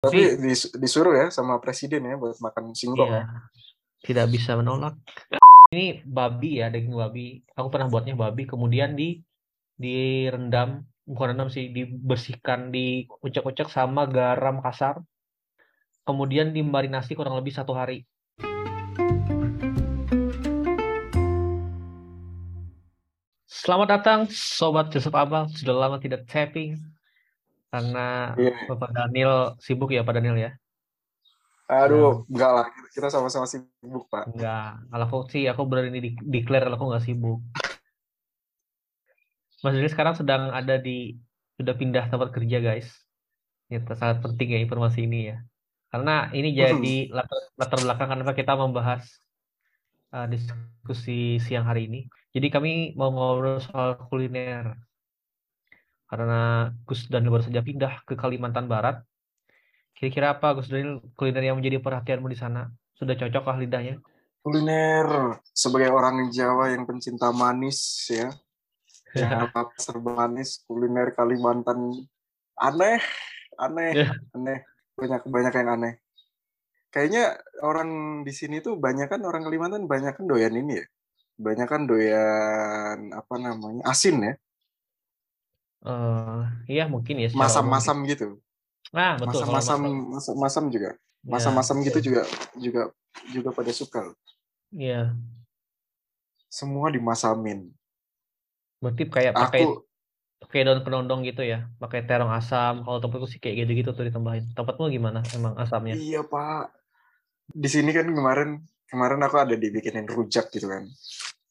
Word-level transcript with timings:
Tapi 0.00 0.40
dis- 0.40 0.72
disuruh 0.80 1.12
ya 1.12 1.28
sama 1.28 1.60
presiden 1.60 2.08
ya 2.08 2.16
buat 2.16 2.40
makan 2.40 2.72
singkong. 2.72 3.04
Iya, 3.04 3.28
tidak 4.00 4.32
bisa 4.32 4.56
menolak. 4.56 4.96
Ini 5.76 6.00
babi 6.08 6.64
ya, 6.64 6.72
daging 6.72 6.96
babi. 6.96 7.44
Aku 7.52 7.68
pernah 7.68 7.84
buatnya 7.92 8.16
babi, 8.16 8.48
kemudian 8.48 8.96
di 8.96 9.20
direndam, 9.76 10.88
bukan 11.04 11.36
rendam 11.36 11.52
sih, 11.52 11.68
dibersihkan, 11.68 12.72
diucek-ucek 12.72 13.68
sama 13.68 14.08
garam 14.08 14.64
kasar. 14.64 15.04
Kemudian 16.08 16.56
dimarinasi 16.56 17.12
kurang 17.12 17.36
lebih 17.36 17.52
satu 17.52 17.76
hari. 17.76 18.08
Selamat 23.44 24.00
datang, 24.00 24.20
Sobat 24.32 24.88
Joseph 24.88 25.12
Abang. 25.12 25.52
Sudah 25.52 25.76
lama 25.76 26.00
tidak 26.00 26.24
tapping. 26.24 26.99
Karena 27.70 28.34
Iya. 28.34 28.54
Bapak 28.66 28.90
Daniel 28.90 29.54
sibuk 29.62 29.94
ya, 29.94 30.02
Pak 30.02 30.18
Daniel 30.18 30.36
ya? 30.36 30.50
Aduh, 31.70 32.26
enggak 32.26 32.50
lah. 32.50 32.66
Kita 32.90 33.06
sama-sama 33.14 33.46
sibuk, 33.46 34.10
Pak. 34.10 34.34
Enggak, 34.34 34.82
kalau 34.90 35.06
aku 35.06 35.18
sih 35.30 35.46
aku 35.46 35.62
berani 35.70 36.02
di 36.02 36.10
declare 36.18 36.66
kalau 36.66 36.76
aku 36.76 36.86
nggak 36.90 37.04
sibuk. 37.06 37.38
Mas 39.62 39.72
Daniel 39.76 39.92
sekarang 39.94 40.18
sedang 40.18 40.50
ada 40.50 40.82
di 40.82 41.14
sudah 41.54 41.78
pindah 41.78 42.10
tempat 42.10 42.34
kerja 42.34 42.58
guys. 42.58 42.90
Itu 43.70 43.94
sangat 43.94 44.18
penting 44.18 44.56
ya 44.56 44.58
informasi 44.58 45.06
ini 45.06 45.30
ya. 45.30 45.38
Karena 45.94 46.26
ini 46.34 46.54
jadi 46.54 47.10
latar, 47.14 47.38
latar 47.54 47.78
belakang 47.82 48.08
kenapa 48.10 48.32
kita 48.34 48.58
membahas 48.58 49.06
uh, 50.10 50.26
diskusi 50.26 51.38
siang 51.38 51.66
hari 51.70 51.86
ini. 51.86 52.00
Jadi 52.34 52.46
kami 52.50 52.72
mau 52.98 53.14
ngobrol 53.14 53.62
soal 53.62 53.94
kuliner. 54.10 54.74
Karena 56.10 56.66
Gus 56.90 57.06
Daniel 57.06 57.38
baru 57.38 57.46
saja 57.46 57.62
pindah 57.62 58.02
ke 58.02 58.18
Kalimantan 58.18 58.66
Barat. 58.66 59.06
Kira-kira 59.94 60.34
apa 60.34 60.58
Gus 60.58 60.66
Daniel 60.66 60.98
kuliner 61.14 61.54
yang 61.54 61.62
menjadi 61.62 61.78
perhatianmu 61.78 62.26
di 62.26 62.34
sana? 62.34 62.66
Sudah 62.98 63.14
cocokkah 63.14 63.54
lidahnya? 63.62 64.02
Kuliner 64.42 65.38
sebagai 65.54 65.94
orang 65.94 66.34
Jawa 66.34 66.74
yang 66.74 66.82
pencinta 66.82 67.30
manis 67.30 68.10
ya. 68.10 68.34
Yang 69.10 69.50
apa 69.50 69.74
serba 69.74 70.14
manis, 70.26 70.62
kuliner 70.70 71.10
Kalimantan 71.10 72.06
aneh, 72.54 73.02
aneh, 73.58 73.90
Ya. 73.94 74.14
aneh. 74.34 74.62
Banyak 74.94 75.26
banyak 75.26 75.50
yang 75.50 75.68
aneh. 75.74 75.94
Kayaknya 76.94 77.38
orang 77.62 78.22
di 78.22 78.30
sini 78.30 78.62
tuh 78.62 78.78
banyak 78.78 79.10
kan 79.10 79.22
orang 79.26 79.42
Kalimantan 79.46 79.90
banyak 79.90 80.14
kan 80.14 80.26
doyan 80.30 80.54
ini 80.54 80.78
ya. 80.78 80.86
Banyak 81.42 81.66
kan 81.66 81.90
doyan 81.90 83.10
apa 83.10 83.34
namanya? 83.38 83.82
asin 83.90 84.22
ya. 84.22 84.34
Eh, 85.80 86.42
iya 86.68 86.84
mungkin 86.84 87.16
ya. 87.24 87.32
secara 87.32 87.40
umum 87.40 87.48
Masam-masam 87.48 87.96
gitu. 88.04 88.12
gitu. 88.12 88.28
Nah, 88.92 89.16
betul. 89.16 89.48
Masam-masam 89.48 89.80
masam. 89.80 90.10
masam-masam 90.12 90.64
juga. 90.68 90.90
Ya, 91.24 91.30
Masam-masam 91.36 91.76
gitu 91.84 91.98
betul. 92.00 92.06
juga 92.12 92.22
juga 92.56 92.82
juga 93.32 93.48
pada 93.56 93.72
suka. 93.72 94.02
Iya. 94.76 95.16
Semua 96.52 96.92
dimasamin. 96.92 97.72
Berarti 98.80 99.02
kayak 99.08 99.32
pakai 99.36 99.64
pakai 100.40 100.64
daun 100.64 100.80
penondong 100.80 101.20
gitu 101.24 101.44
ya, 101.44 101.68
pakai 101.80 102.04
terong 102.04 102.32
asam. 102.32 102.84
Kalau 102.84 102.98
tempatku 103.00 103.28
sih 103.28 103.40
kayak 103.40 103.64
gitu-gitu 103.64 103.92
tuh 103.96 104.04
ditambahin. 104.04 104.52
Tempatmu 104.52 104.88
gimana 104.92 105.24
emang 105.32 105.56
asamnya? 105.56 105.96
iya, 105.96 106.24
Pak. 106.24 106.76
Di 107.50 107.68
sini 107.68 107.92
kan 107.92 108.08
kemarin 108.08 108.60
kemarin 108.88 109.20
aku 109.22 109.36
ada 109.40 109.54
dibikinin 109.56 110.04
rujak 110.08 110.52
gitu 110.52 110.68
kan. 110.68 110.84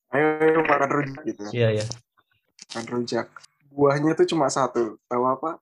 Ayo, 0.09 0.25
ayo 0.41 0.59
makan 0.65 0.89
rujak 0.89 1.21
gitu. 1.25 1.41
Iya, 1.53 1.81
iya. 1.81 1.85
Makan 2.73 2.85
rujak. 2.93 3.27
Buahnya 3.79 4.11
tuh 4.19 4.27
cuma 4.27 4.51
satu. 4.51 4.99
Tahu 5.07 5.23
apa? 5.23 5.55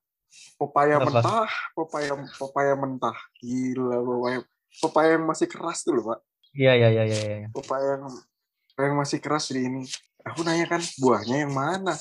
Pepaya 0.58 0.98
mentah, 0.98 1.46
pepaya 1.72 2.12
pepaya 2.34 2.74
mentah. 2.74 3.16
Gila, 3.38 4.02
pepaya 4.02 4.38
pepaya 4.82 5.10
yang 5.14 5.24
masih 5.30 5.46
keras 5.46 5.86
tuh 5.86 5.94
loh, 5.94 6.04
Pak. 6.10 6.20
Iya, 6.58 6.74
iya, 6.74 6.88
iya, 6.90 7.04
iya, 7.06 7.20
iya. 7.22 7.48
Pepaya 7.54 7.94
yang 7.94 8.10
yang 8.74 8.94
masih 8.98 9.22
keras 9.22 9.54
di 9.54 9.62
ini. 9.62 9.86
Aku 10.26 10.42
nanya 10.42 10.66
kan, 10.66 10.82
buahnya 10.98 11.46
yang 11.46 11.54
mana? 11.54 11.94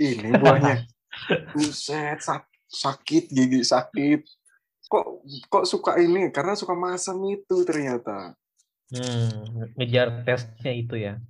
Ini 0.00 0.32
buahnya. 0.40 0.88
Buset, 1.52 2.24
sak- 2.24 2.48
sakit 2.72 3.28
gigi 3.28 3.60
sakit. 3.60 4.24
Kok 4.88 5.04
kok 5.52 5.64
suka 5.68 6.00
ini? 6.00 6.32
Karena 6.32 6.56
suka 6.56 6.72
masam 6.72 7.20
itu 7.28 7.60
ternyata. 7.68 8.32
Hmm, 8.92 9.68
ngejar 9.76 10.24
tesnya 10.24 10.72
itu 10.72 10.96
ya. 10.96 11.20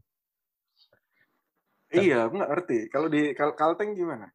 Tapi- 1.92 2.08
Iya, 2.08 2.18
aku 2.26 2.34
nggak 2.40 2.50
ngerti. 2.52 2.78
Kalau 2.92 3.08
di 3.12 3.20
Kal- 3.38 3.56
Kalteng 3.60 3.90
gimana? 3.92 4.26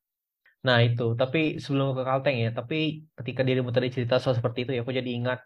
Nah, 0.68 0.78
itu. 0.86 1.06
Tapi 1.22 1.58
sebelum 1.64 1.98
ke 1.98 2.04
Kalteng 2.06 2.38
ya, 2.44 2.50
tapi 2.54 3.06
ketika 3.18 3.42
dirimu 3.48 3.70
tadi 3.74 3.88
cerita 3.90 4.16
soal 4.22 4.36
seperti 4.38 4.60
itu 4.68 4.72
ya, 4.78 4.82
aku 4.86 4.94
jadi 4.94 5.10
ingat 5.10 5.40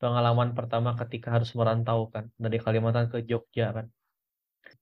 pengalaman 0.00 0.52
pertama 0.58 0.90
ketika 1.00 1.28
harus 1.36 1.50
merantau 1.58 2.08
kan 2.12 2.28
dari 2.36 2.58
Kalimantan 2.60 3.06
ke 3.12 3.24
Jogja 3.28 3.72
kan. 3.76 3.86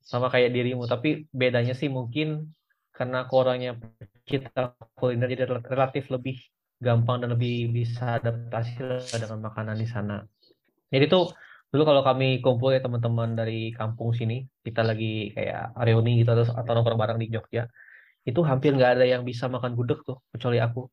Sama 0.02 0.26
kayak 0.30 0.50
dirimu, 0.54 0.86
tapi 0.86 1.26
bedanya 1.30 1.74
sih 1.74 1.90
mungkin 1.90 2.50
karena 2.92 3.24
aku 3.26 3.34
orangnya 3.42 3.78
kita 4.26 4.74
kuliner 4.98 5.26
jadi 5.30 5.44
rel- 5.50 5.64
relatif 5.64 6.10
lebih 6.14 6.36
gampang 6.82 7.22
dan 7.22 7.30
lebih 7.34 7.70
bisa 7.70 8.18
adaptasi 8.18 8.82
dengan 9.22 9.38
makanan 9.48 9.78
di 9.78 9.86
sana. 9.86 10.26
Jadi 10.92 11.04
tuh 11.08 11.30
dulu 11.72 11.82
kalau 11.88 12.02
kami 12.04 12.44
kumpul 12.44 12.68
ya 12.76 12.84
teman-teman 12.84 13.32
dari 13.32 13.72
kampung 13.72 14.12
sini, 14.12 14.44
kita 14.60 14.84
lagi 14.84 15.32
kayak 15.32 15.72
reuni 15.80 16.20
gitu 16.20 16.36
atau, 16.36 16.44
atau 16.52 16.70
nongkrong 16.76 17.00
bareng 17.00 17.18
di 17.18 17.32
Jogja, 17.32 17.64
itu 18.28 18.40
hampir 18.44 18.76
nggak 18.76 19.00
ada 19.00 19.04
yang 19.08 19.24
bisa 19.24 19.48
makan 19.48 19.72
gudeg 19.72 20.04
tuh 20.04 20.20
kecuali 20.30 20.60
aku. 20.60 20.84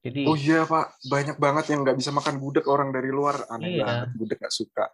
Jadi 0.00 0.22
Oh 0.24 0.38
iya 0.38 0.64
Pak, 0.64 1.02
banyak 1.12 1.36
banget 1.36 1.76
yang 1.76 1.84
nggak 1.84 1.98
bisa 1.98 2.10
makan 2.14 2.40
gudeg 2.40 2.64
orang 2.70 2.88
dari 2.88 3.12
luar. 3.12 3.44
Aneh 3.52 3.76
Iya. 3.76 3.84
banget, 3.84 4.08
gudeg 4.16 4.38
nggak 4.40 4.56
suka. 4.56 4.86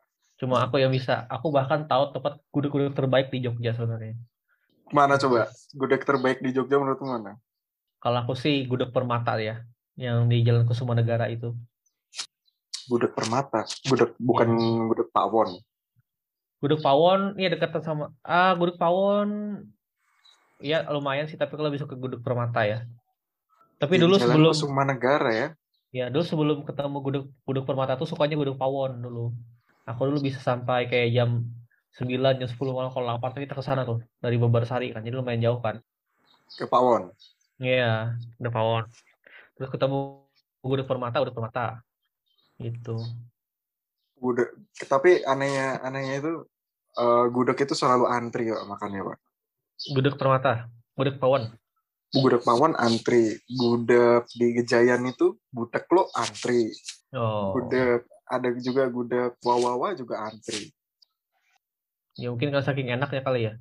cuma 0.42 0.58
aku 0.58 0.82
yang 0.82 0.90
bisa. 0.90 1.22
Aku 1.30 1.54
bahkan 1.54 1.86
tahu 1.86 2.10
tempat 2.18 2.42
gudeg-gudeg 2.50 2.98
terbaik 2.98 3.30
di 3.30 3.46
Jogja 3.46 3.78
sebenarnya. 3.78 4.18
Mana 4.90 5.14
coba? 5.14 5.46
Gudeg 5.70 6.02
terbaik 6.02 6.42
di 6.42 6.50
Jogja 6.50 6.82
menurutmu 6.82 7.06
mana? 7.14 7.38
Kalau 8.02 8.26
aku 8.26 8.34
sih 8.34 8.66
gudeg 8.66 8.90
Permata 8.90 9.38
ya, 9.38 9.62
yang 9.94 10.26
di 10.26 10.42
Jalan 10.42 10.66
Kusuma 10.66 10.98
Negara 10.98 11.30
itu. 11.30 11.54
Gudeg 12.90 13.12
Permata. 13.14 13.62
Gudeg 13.86 14.14
bukan 14.18 14.48
Iya. 14.54 14.86
gudeg 14.90 15.08
Pawon. 15.14 15.50
Gudeg 16.62 16.80
Pawon, 16.82 17.20
iya 17.38 17.50
dekatan 17.50 17.82
sama 17.82 18.04
ah 18.22 18.54
gudeg 18.54 18.78
Pawon 18.78 19.28
ya 20.62 20.86
lumayan 20.94 21.26
sih 21.26 21.34
tapi 21.34 21.58
kalau 21.58 21.74
bisa 21.74 21.90
ke 21.90 21.98
gudeg 21.98 22.22
Permata 22.22 22.62
ya. 22.62 22.86
Tapi 23.82 23.98
Di 23.98 24.06
dulu 24.06 24.14
Jalan 24.14 24.30
sebelum 24.30 24.52
Kusuma 24.54 24.82
Negara 24.86 25.30
ya. 25.34 25.48
ya 25.90 26.06
dulu 26.06 26.22
sebelum 26.22 26.58
ketemu 26.62 26.96
gudeg 27.02 27.24
gudeg 27.42 27.64
Permata 27.66 27.98
tuh 27.98 28.06
sukanya 28.06 28.38
gudeg 28.38 28.54
Pawon 28.54 29.02
dulu. 29.02 29.34
Aku 29.90 30.06
dulu 30.06 30.22
bisa 30.22 30.38
sampai 30.38 30.86
kayak 30.86 31.10
jam 31.10 31.30
9 31.98 32.08
jam 32.40 32.48
10 32.48 32.56
malam 32.72 32.88
kalau 32.94 33.04
lapar 33.10 33.34
tuh 33.36 33.42
kita 33.44 33.52
ke 33.58 33.60
sana 33.66 33.82
tuh 33.84 34.00
dari 34.22 34.38
Sari 34.64 34.94
kan. 34.94 35.02
Jadi 35.02 35.18
lumayan 35.18 35.42
jauh 35.42 35.58
kan. 35.58 35.82
Ke 36.54 36.70
Pawon. 36.70 37.10
Iya, 37.58 38.14
gudeg 38.38 38.54
Pawon. 38.54 38.86
Terus 39.58 39.68
ketemu 39.68 40.22
gudeg 40.62 40.86
Permata, 40.86 41.18
gudeg 41.18 41.34
Permata. 41.34 41.82
Gitu. 42.62 42.96
Gudeg. 44.22 44.48
Tapi 44.86 45.26
anehnya 45.26 45.82
anehnya 45.82 46.14
itu 46.22 46.32
eh, 46.96 47.24
gudeg 47.34 47.58
itu 47.58 47.74
selalu 47.74 48.06
antri 48.06 48.48
Pak 48.54 48.64
makannya 48.70 49.02
Pak. 49.02 49.18
Gudeg 49.90 50.14
Permata, 50.14 50.70
gudeg 50.94 51.18
Pawon. 51.18 51.50
Gudeg 52.14 52.42
Pawon 52.46 52.78
antri. 52.78 53.34
Gudeg 53.50 54.24
di 54.38 54.46
Gejayan 54.62 55.02
itu 55.10 55.34
gudeg 55.50 55.84
lo 55.90 56.06
antri. 56.14 56.70
Oh. 57.10 57.58
Gudeg 57.58 58.06
ada 58.30 58.48
juga 58.62 58.86
gudeg 58.86 59.34
Wawawa 59.42 59.98
juga 59.98 60.22
antri. 60.30 60.70
Ya 62.14 62.30
mungkin 62.30 62.52
kalau 62.54 62.62
saking 62.62 62.92
enaknya 62.92 63.22
kali 63.24 63.40
ya. 63.50 63.52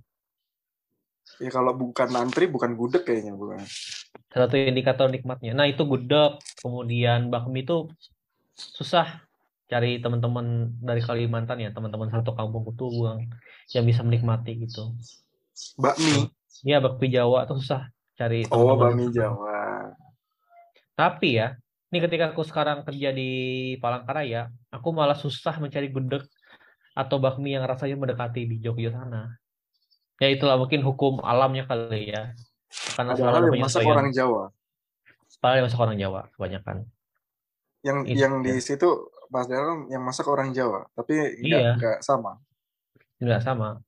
Ya 1.39 1.49
kalau 1.49 1.73
bukan 1.73 2.11
antri 2.13 2.45
bukan 2.45 2.77
gudeg 2.77 3.01
kayaknya 3.07 3.33
bukan. 3.33 3.63
Salah 4.31 4.47
satu 4.47 4.59
indikator 4.59 5.07
nikmatnya. 5.11 5.51
Nah, 5.51 5.67
itu 5.67 5.83
gudeg, 5.83 6.39
kemudian 6.59 7.27
bakmi 7.27 7.67
itu 7.67 7.87
susah 8.61 9.25
cari 9.65 9.97
teman-teman 10.03 10.69
dari 10.77 11.01
Kalimantan 11.01 11.57
ya, 11.63 11.71
teman-teman 11.73 12.11
satu 12.11 12.35
kampung 12.35 12.67
tuh 12.75 12.91
yang 13.07 13.19
yang 13.71 13.85
bisa 13.87 14.05
menikmati 14.05 14.61
gitu. 14.61 14.93
Bakmi. 15.79 16.29
Ya, 16.61 16.77
bakmi 16.77 17.07
Jawa 17.09 17.49
tuh 17.49 17.57
susah 17.57 17.89
cari 18.13 18.45
Oh, 18.53 18.77
teman-teman. 18.77 18.77
bakmi 18.77 19.05
Jawa. 19.09 19.57
Tapi 20.93 21.39
ya, 21.41 21.57
ini 21.89 21.97
ketika 21.97 22.29
aku 22.35 22.45
sekarang 22.45 22.85
kerja 22.85 23.09
di 23.09 23.31
Palangkaraya, 23.79 24.51
aku 24.69 24.91
malah 24.93 25.17
susah 25.17 25.57
mencari 25.57 25.89
gudeg 25.89 26.21
atau 26.91 27.17
bakmi 27.17 27.55
yang 27.55 27.63
rasanya 27.63 27.95
mendekati 27.95 28.45
di 28.45 28.59
Jogja 28.59 28.91
sana. 28.91 29.39
Ya 30.21 30.29
itulah 30.29 30.59
mungkin 30.59 30.85
hukum 30.85 31.23
alamnya 31.25 31.65
kali 31.65 32.13
ya. 32.13 32.35
Karena 32.93 33.15
selalu 33.17 33.25
Padahal 33.25 33.41
ada 33.41 33.47
yang 33.49 33.63
masak 33.65 33.79
penyesuaian. 33.81 33.95
orang 33.97 34.09
Jawa. 34.13 34.43
Padahal 35.41 35.57
yang 35.57 35.65
masak 35.65 35.81
orang 35.81 35.97
Jawa 35.97 36.21
kebanyakan. 36.35 36.77
Yang 37.81 37.97
Itu 38.13 38.17
yang 38.21 38.33
ya. 38.41 38.45
di 38.45 38.53
situ 38.61 38.89
Mas 39.31 39.47
Dalam 39.49 39.89
yang 39.89 40.03
masak 40.05 40.27
orang 40.27 40.53
Jawa, 40.53 40.85
tapi 40.93 41.39
Iya. 41.41 41.79
enggak 41.79 41.97
sama. 42.05 42.37
Nggak 43.17 43.41
sama. 43.41 43.79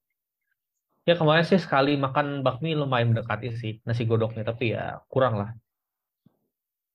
Ya 1.04 1.20
kemarin 1.20 1.44
sih 1.44 1.60
sekali 1.60 2.00
makan 2.00 2.48
bakmi 2.48 2.80
lumayan 2.80 3.12
mendekati 3.12 3.52
sih 3.60 3.74
nasi 3.84 4.08
godoknya, 4.08 4.48
tapi 4.48 4.72
ya 4.72 5.04
kurang 5.12 5.36
lah. 5.36 5.50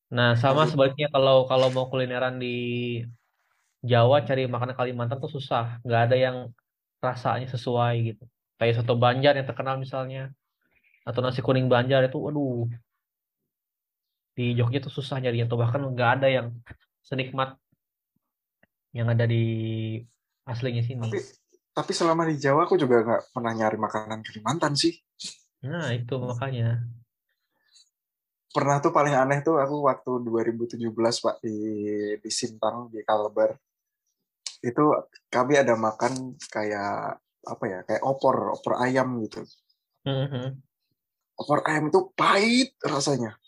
Nah, 0.08 0.32
sama 0.40 0.64
Tapi 0.64 0.72
sebaliknya 0.72 1.12
kalau 1.12 1.44
kalau 1.44 1.68
mau 1.68 1.92
kulineran 1.92 2.40
di 2.40 2.56
Jawa 3.84 4.24
cari 4.24 4.48
makanan 4.48 4.74
Kalimantan 4.74 5.20
tuh 5.20 5.28
susah, 5.28 5.76
nggak 5.84 6.00
ada 6.08 6.16
yang 6.16 6.36
rasanya 7.04 7.46
sesuai 7.52 7.94
gitu. 8.10 8.24
Kayak 8.58 8.80
soto 8.80 8.96
Banjar 8.96 9.36
yang 9.36 9.46
terkenal 9.46 9.76
misalnya, 9.76 10.32
atau 11.04 11.20
nasi 11.20 11.44
kuning 11.44 11.68
Banjar 11.68 12.08
itu, 12.08 12.16
waduh, 12.18 12.66
di 14.34 14.56
Jogja 14.56 14.78
tuh 14.80 14.90
susah 14.90 15.20
nyarinya 15.20 15.46
tuh 15.46 15.58
bahkan 15.60 15.84
nggak 15.84 16.10
ada 16.18 16.28
yang 16.32 16.46
senikmat 17.08 17.56
yang 18.92 19.08
ada 19.08 19.24
di 19.24 19.96
aslinya 20.44 20.84
sini. 20.84 21.00
tapi 21.00 21.20
tapi 21.72 21.92
selama 21.94 22.26
di 22.28 22.36
Jawa 22.36 22.68
aku 22.68 22.74
juga 22.74 23.00
nggak 23.00 23.32
pernah 23.32 23.52
nyari 23.54 23.78
makanan 23.78 24.20
Kalimantan 24.20 24.74
sih. 24.74 24.92
Nah, 25.62 25.94
itu 25.94 26.18
makanya. 26.18 26.82
Pernah 28.50 28.82
tuh 28.82 28.90
paling 28.90 29.14
aneh 29.14 29.46
tuh 29.46 29.62
aku 29.62 29.86
waktu 29.86 30.12
2017 30.26 30.82
Pak 30.98 31.36
di 31.38 31.56
di 32.18 32.30
Sintang 32.34 32.90
di 32.90 33.06
Kalbar. 33.06 33.54
Itu 34.58 34.90
kami 35.30 35.54
ada 35.54 35.78
makan 35.78 36.34
kayak 36.50 37.22
apa 37.46 37.64
ya? 37.70 37.78
Kayak 37.86 38.02
opor, 38.02 38.58
opor 38.58 38.82
ayam 38.82 39.22
gitu. 39.22 39.46
Mhm. 40.02 40.58
Opor 41.38 41.62
ayam 41.62 41.94
itu 41.94 42.10
pahit 42.18 42.74
rasanya. 42.82 43.38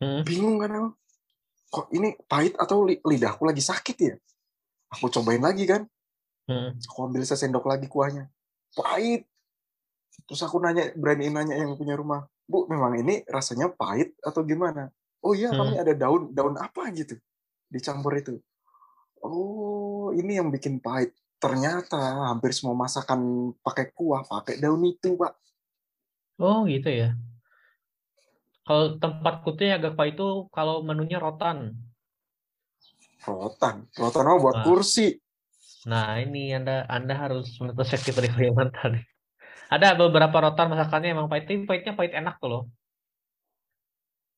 Mhm. 0.00 0.24
Bingung 0.24 0.56
kan 0.56 0.72
aku. 0.72 0.90
Kok 1.72 1.88
ini 1.96 2.12
pahit 2.28 2.52
atau 2.60 2.84
li- 2.84 3.00
lidahku 3.00 3.48
lagi 3.48 3.64
sakit 3.64 3.96
ya? 3.96 4.14
Aku 4.92 5.08
cobain 5.08 5.40
lagi 5.40 5.64
kan. 5.64 5.88
Mhm. 6.52 6.84
Aku 6.92 7.08
ambil 7.08 7.24
sesendok 7.24 7.64
lagi 7.64 7.88
kuahnya. 7.88 8.28
Pahit. 8.76 9.24
Terus 10.28 10.44
aku 10.44 10.60
nanya, 10.60 10.92
berani 10.92 11.32
nanya 11.32 11.56
yang 11.56 11.72
punya 11.80 11.96
rumah. 11.96 12.28
Bu, 12.44 12.68
memang 12.68 13.00
ini 13.00 13.24
rasanya 13.24 13.72
pahit 13.72 14.12
atau 14.20 14.44
gimana? 14.44 14.92
Oh 15.24 15.32
iya, 15.32 15.48
kami 15.48 15.78
Hmm. 15.78 15.82
ada 15.88 15.94
daun 15.96 16.34
daun 16.36 16.60
apa 16.60 16.92
gitu 16.92 17.16
dicampur 17.72 18.12
itu. 18.20 18.36
Oh, 19.24 20.12
ini 20.12 20.36
yang 20.36 20.52
bikin 20.52 20.76
pahit. 20.82 21.16
Ternyata 21.40 22.28
hampir 22.28 22.52
semua 22.52 22.76
masakan 22.76 23.50
pakai 23.64 23.94
kuah, 23.96 24.26
pakai 24.26 24.60
daun 24.60 24.82
itu, 24.84 25.16
Pak. 25.16 25.32
Oh, 26.42 26.66
gitu 26.68 26.90
ya. 26.90 27.16
Kalau 28.62 28.94
tempatku 28.96 29.58
tuh 29.58 29.64
yang 29.66 29.82
agak 29.82 29.98
pahit 29.98 30.14
itu 30.14 30.46
kalau 30.54 30.86
menunya 30.86 31.18
rotan. 31.18 31.74
Rotan. 33.26 33.90
Rotan 33.94 34.22
mah 34.22 34.38
buat 34.38 34.56
Nah. 34.62 34.66
kursi. 34.66 35.18
Nah, 35.86 36.18
ini 36.22 36.54
Anda 36.54 36.86
Anda 36.86 37.14
harus 37.18 37.50
menuntut 37.58 37.86
seks 37.86 38.06
dari 38.14 38.30
Kalimantan. 38.30 39.02
Ada 39.66 39.98
beberapa 39.98 40.36
rotan 40.38 40.70
masakannya 40.70 41.10
emang 41.10 41.26
pahit, 41.26 41.50
tapi 41.50 41.66
pahitnya 41.66 41.92
pahit 41.96 42.14
enak 42.14 42.38
tuh 42.38 42.48
loh. 42.50 42.62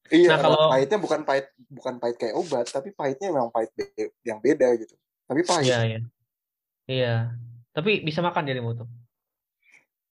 Iya, 0.08 0.36
Nah, 0.36 0.38
kalau- 0.40 0.70
pahitnya 0.72 0.98
bukan 1.00 1.20
pahit 1.24 1.46
bukan 1.68 1.94
pahit 1.96 2.16
kayak 2.16 2.36
obat, 2.36 2.64
tapi 2.68 2.92
pahitnya 2.92 3.28
memang 3.32 3.48
pahit 3.50 3.72
be- 3.72 4.12
yang 4.24 4.40
beda 4.40 4.72
gitu. 4.76 4.94
Tapi 5.24 5.40
pahit. 5.44 5.68
Iya, 5.68 5.78
iya. 5.84 6.00
Iya. 6.84 7.14
Tapi 7.72 8.04
bisa 8.04 8.20
makan 8.20 8.44
dirimu 8.44 8.72
tuh. 8.76 8.88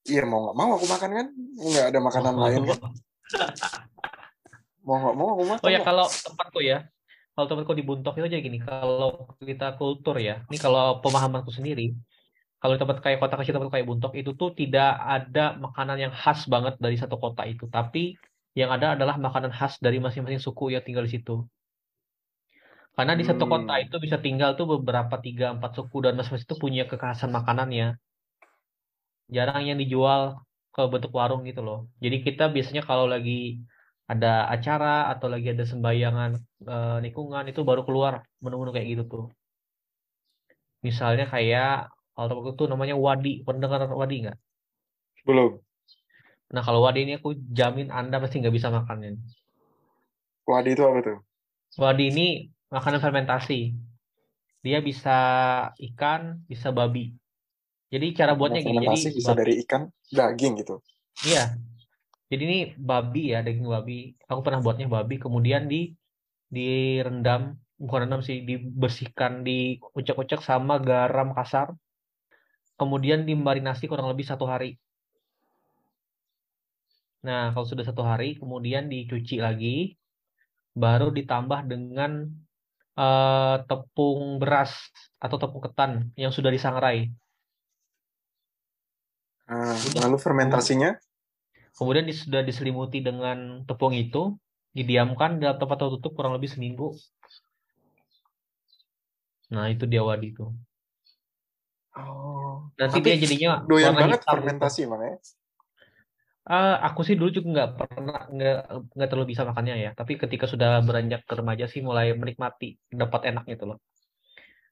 Iya, 0.05 0.25
mau 0.27 0.49
nggak 0.49 0.57
mau 0.57 0.69
aku 0.75 0.85
makan 0.85 1.09
kan? 1.13 1.27
Nggak 1.55 1.85
ada 1.93 1.99
makanan 2.01 2.35
lain 2.37 2.61
kan? 2.69 2.79
Mau 4.85 4.95
nggak 5.01 5.15
mau 5.19 5.27
aku. 5.33 5.43
Oh 5.63 5.69
ya 5.75 5.79
kalau 5.87 6.05
tempatku 6.25 6.59
ya, 6.71 6.77
kalau 7.33 7.45
tempatku 7.49 7.73
di 7.79 7.85
Buntok 7.87 8.13
itu 8.19 8.25
aja 8.29 8.39
gini, 8.47 8.57
kalau 8.67 9.09
kita 9.49 9.65
kultur 9.79 10.15
ya, 10.27 10.33
ini 10.49 10.57
kalau 10.65 10.83
pemahamanku 11.03 11.51
sendiri, 11.57 11.83
kalau 12.61 12.75
tempat 12.81 12.97
kayak 13.03 13.17
kota 13.21 13.35
kecil 13.39 13.53
tempat 13.57 13.71
kayak 13.75 13.87
Buntok 13.89 14.13
itu 14.19 14.31
tuh 14.41 14.49
tidak 14.59 14.89
ada 15.15 15.41
makanan 15.65 15.97
yang 16.03 16.13
khas 16.21 16.39
banget 16.53 16.73
dari 16.83 16.97
satu 17.01 17.15
kota 17.23 17.43
itu, 17.51 17.65
tapi 17.77 17.99
yang 18.59 18.69
ada 18.75 18.87
adalah 18.95 19.15
makanan 19.25 19.51
khas 19.57 19.73
dari 19.85 19.97
masing-masing 20.03 20.41
suku 20.47 20.65
yang 20.75 20.83
tinggal 20.87 21.05
di 21.07 21.13
situ. 21.15 21.35
Karena 22.95 23.13
di 23.19 23.23
satu 23.29 23.43
kota 23.51 23.73
Hmm. 23.73 23.83
itu 23.85 23.95
bisa 24.05 24.17
tinggal 24.25 24.49
tuh 24.59 24.65
beberapa 24.73 25.15
tiga 25.25 25.45
empat 25.55 25.71
suku 25.77 25.97
dan 26.05 26.13
masing-masing 26.17 26.47
itu 26.49 26.57
punya 26.63 26.83
kekhasan 26.89 27.29
makanannya. 27.37 27.87
Jarang 29.35 29.63
yang 29.69 29.77
dijual 29.81 30.21
ke 30.75 30.81
bentuk 30.91 31.11
warung 31.19 31.41
gitu 31.49 31.61
loh. 31.67 31.79
Jadi 32.03 32.17
kita 32.25 32.43
biasanya 32.55 32.81
kalau 32.89 33.05
lagi 33.13 33.61
ada 34.03 34.51
acara 34.51 35.07
atau 35.15 35.31
lagi 35.31 35.55
ada 35.55 35.63
sembayangan 35.63 36.31
eh, 36.67 36.97
lingkungan 37.03 37.47
itu 37.47 37.63
baru 37.63 37.87
keluar 37.87 38.23
menu-menu 38.43 38.75
kayak 38.75 38.87
gitu 38.91 39.03
tuh. 39.07 39.25
Misalnya 40.83 41.25
kayak 41.31 41.87
kalau 42.13 42.27
tempatku 42.29 42.51
tuh 42.59 42.67
namanya 42.67 42.99
wadi. 42.99 43.41
Pernah 43.41 43.61
dengar 43.63 43.87
wadi 43.95 44.27
nggak? 44.27 44.37
Belum. 45.23 45.55
Nah 46.51 46.61
kalau 46.61 46.83
wadi 46.83 47.07
ini 47.07 47.17
aku 47.17 47.33
jamin 47.33 47.89
Anda 47.89 48.19
pasti 48.19 48.43
nggak 48.43 48.53
bisa 48.53 48.67
makannya. 48.69 49.17
Wadi 50.43 50.69
itu 50.75 50.83
apa 50.83 50.99
tuh? 50.99 51.17
Wadi 51.79 52.11
ini 52.11 52.27
makanan 52.69 52.99
fermentasi. 52.99 53.71
Dia 54.63 54.79
bisa 54.83 55.17
ikan, 55.75 56.43
bisa 56.47 56.71
babi. 56.75 57.15
Jadi 57.91 58.15
cara 58.15 58.35
buatnya 58.35 58.59
gini. 58.63 58.67
Jadi 58.67 58.75
Fermentasi 58.83 59.07
bisa 59.15 59.31
babi- 59.31 59.39
dari 59.39 59.53
ikan, 59.63 59.81
daging 60.11 60.53
gitu. 60.59 60.75
Iya. 61.23 61.55
Jadi 62.33 62.43
ini 62.49 62.59
babi 62.73 63.29
ya, 63.29 63.45
daging 63.45 63.69
babi. 63.69 64.17
Aku 64.25 64.41
pernah 64.41 64.57
buatnya 64.57 64.89
babi, 64.89 65.21
kemudian 65.21 65.69
di 65.69 65.93
direndam, 66.49 67.61
bukan 67.77 68.09
rendam 68.09 68.25
sih, 68.25 68.41
dibersihkan, 68.41 69.45
diucek-ucek 69.45 70.41
sama 70.41 70.81
garam 70.81 71.37
kasar. 71.37 71.77
Kemudian 72.73 73.29
dimarinasi 73.29 73.85
kurang 73.85 74.09
lebih 74.09 74.25
satu 74.25 74.49
hari. 74.49 74.81
Nah, 77.21 77.53
kalau 77.53 77.69
sudah 77.69 77.85
satu 77.85 78.01
hari, 78.01 78.41
kemudian 78.41 78.89
dicuci 78.89 79.37
lagi, 79.37 79.93
baru 80.73 81.13
ditambah 81.13 81.69
dengan 81.69 82.33
eh, 82.97 83.57
tepung 83.69 84.41
beras 84.41 84.73
atau 85.21 85.37
tepung 85.37 85.61
ketan 85.61 86.09
yang 86.17 86.33
sudah 86.33 86.49
disangrai. 86.49 87.13
Udah. 89.43 90.07
lalu 90.09 90.17
fermentasinya 90.17 90.97
Kemudian 91.73 92.05
sudah 92.13 92.41
diselimuti 92.45 93.01
dengan 93.01 93.65
tepung 93.65 93.93
itu, 93.97 94.37
didiamkan 94.77 95.41
dalam 95.41 95.57
tempat 95.57 95.77
tertutup 95.81 96.13
kurang 96.17 96.33
lebih 96.37 96.49
seminggu. 96.53 96.93
Nah, 99.53 99.69
itu 99.73 99.85
dia 99.85 100.01
wadi 100.01 100.33
itu. 100.33 100.49
oh, 101.97 102.69
Nanti 102.77 102.97
tapi 102.97 103.05
dia 103.05 103.15
jadinya 103.21 103.51
doyan 103.69 103.93
warna 103.93 104.01
banget 104.01 104.19
hitam 104.21 104.25
gitu. 104.25 104.33
fermentasi 104.33 104.81
makanya. 104.89 105.17
Eh, 106.43 106.75
aku 106.87 106.99
sih 107.07 107.15
dulu 107.15 107.29
juga 107.31 107.47
nggak 107.55 107.69
pernah 107.79 108.19
nggak 108.27 108.57
nggak 108.95 109.07
terlalu 109.09 109.27
bisa 109.31 109.43
makannya 109.47 109.75
ya. 109.79 109.89
Tapi 109.95 110.13
ketika 110.19 110.45
sudah 110.51 110.83
beranjak 110.83 111.21
ke 111.29 111.33
remaja 111.39 111.65
sih 111.71 111.79
mulai 111.79 112.11
menikmati 112.21 112.75
dapat 112.91 113.31
enak 113.31 113.43
gitu 113.47 113.63
loh. 113.69 113.77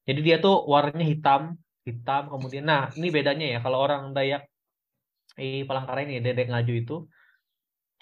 Jadi 0.03 0.19
dia 0.25 0.35
tuh 0.43 0.67
warnanya 0.67 1.05
hitam, 1.07 1.41
hitam 1.87 2.23
kemudian. 2.27 2.67
Nah 2.67 2.91
ini 2.97 3.07
bedanya 3.07 3.45
ya 3.55 3.59
kalau 3.63 3.77
orang 3.85 4.11
Dayak 4.11 4.50
di 5.39 5.63
Palangkaraya 5.67 6.05
ini 6.07 6.23
Dedek 6.25 6.47
Ngaju 6.51 6.73
itu 6.81 6.95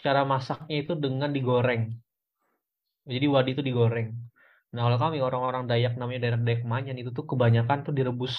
cara 0.03 0.21
masaknya 0.31 0.75
itu 0.83 0.93
dengan 1.03 1.29
digoreng. 1.35 1.83
Jadi 3.11 3.25
wadi 3.33 3.49
itu 3.55 3.63
digoreng. 3.65 4.09
Nah 4.73 4.81
kalau 4.85 4.97
kami 5.01 5.17
orang-orang 5.27 5.63
Dayak 5.71 5.93
namanya 5.99 6.19
daerah 6.23 6.41
Dayak 6.41 6.63
Manyan 6.71 6.97
itu 7.01 7.09
tuh 7.17 7.25
kebanyakan 7.25 7.77
tuh 7.85 7.93
direbus. 7.97 8.35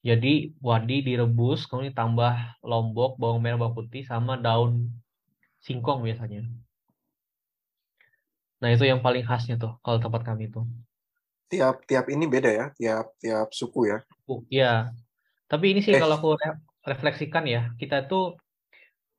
Jadi 0.00 0.56
wadi 0.64 1.04
direbus, 1.04 1.68
kemudian 1.68 1.92
tambah 1.92 2.32
lombok, 2.64 3.20
bawang 3.20 3.40
merah, 3.44 3.58
bawang 3.60 3.76
putih, 3.84 4.02
sama 4.10 4.40
daun 4.40 4.88
singkong 5.60 6.00
biasanya. 6.06 6.40
Nah 8.60 8.68
itu 8.74 8.84
yang 8.90 9.00
paling 9.04 9.24
khasnya 9.28 9.56
tuh 9.62 9.72
kalau 9.84 9.98
tempat 10.04 10.22
kami 10.28 10.44
tuh. 10.54 10.64
Tiap 11.50 11.82
tiap 11.88 12.06
ini 12.14 12.24
beda 12.30 12.50
ya, 12.58 12.66
tiap 12.78 13.06
tiap 13.18 13.48
suku 13.50 13.90
ya. 13.90 13.98
Oh, 14.30 14.40
ya. 14.46 14.94
Tapi 15.50 15.64
ini 15.74 15.80
sih 15.82 15.94
Eh. 15.94 16.00
kalau 16.02 16.16
aku 16.18 16.28
refleksikan 16.86 17.44
ya, 17.44 17.72
kita 17.76 18.08
tuh 18.08 18.40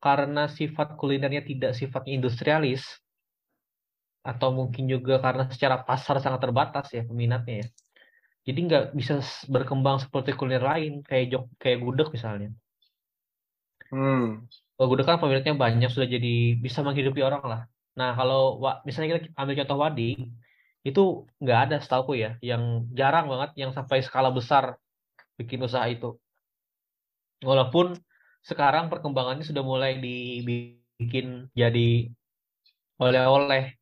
karena 0.01 0.49
sifat 0.49 0.97
kulinernya 0.97 1.45
tidak 1.45 1.77
sifatnya 1.77 2.17
industrialis, 2.17 2.81
atau 4.21 4.53
mungkin 4.53 4.85
juga 4.85 5.17
karena 5.17 5.49
secara 5.49 5.81
pasar 5.81 6.21
sangat 6.21 6.45
terbatas 6.45 6.93
ya 6.93 7.01
peminatnya 7.01 7.65
ya. 7.65 7.67
Jadi 8.41 8.59
nggak 8.69 8.85
bisa 8.97 9.21
berkembang 9.49 9.97
seperti 10.01 10.33
kuliner 10.37 10.61
lain 10.61 11.01
kayak 11.05 11.25
jok 11.33 11.43
kayak 11.57 11.81
gudeg 11.81 12.09
misalnya. 12.13 12.49
Hmm. 13.89 14.45
Kalau 14.77 14.87
gudeg 14.89 15.05
kan 15.09 15.17
peminatnya 15.17 15.57
banyak 15.57 15.89
sudah 15.89 16.05
jadi 16.09 16.57
bisa 16.57 16.85
menghidupi 16.85 17.21
orang 17.21 17.41
lah. 17.45 17.61
Nah 17.97 18.13
kalau 18.13 18.61
misalnya 18.85 19.25
kita 19.25 19.33
ambil 19.37 19.55
contoh 19.61 19.77
wadi 19.81 20.09
itu 20.81 21.01
nggak 21.41 21.59
ada 21.69 21.77
setahu 21.81 22.17
ya, 22.17 22.37
yang 22.41 22.89
jarang 22.93 23.29
banget 23.29 23.57
yang 23.57 23.73
sampai 23.73 24.01
skala 24.05 24.29
besar 24.29 24.77
bikin 25.37 25.61
usaha 25.65 25.85
itu. 25.89 26.17
Walaupun 27.41 27.97
sekarang 28.41 28.89
perkembangannya 28.89 29.45
sudah 29.45 29.61
mulai 29.61 29.97
dibikin 30.01 31.49
jadi 31.53 32.09
oleh-oleh 33.01 33.73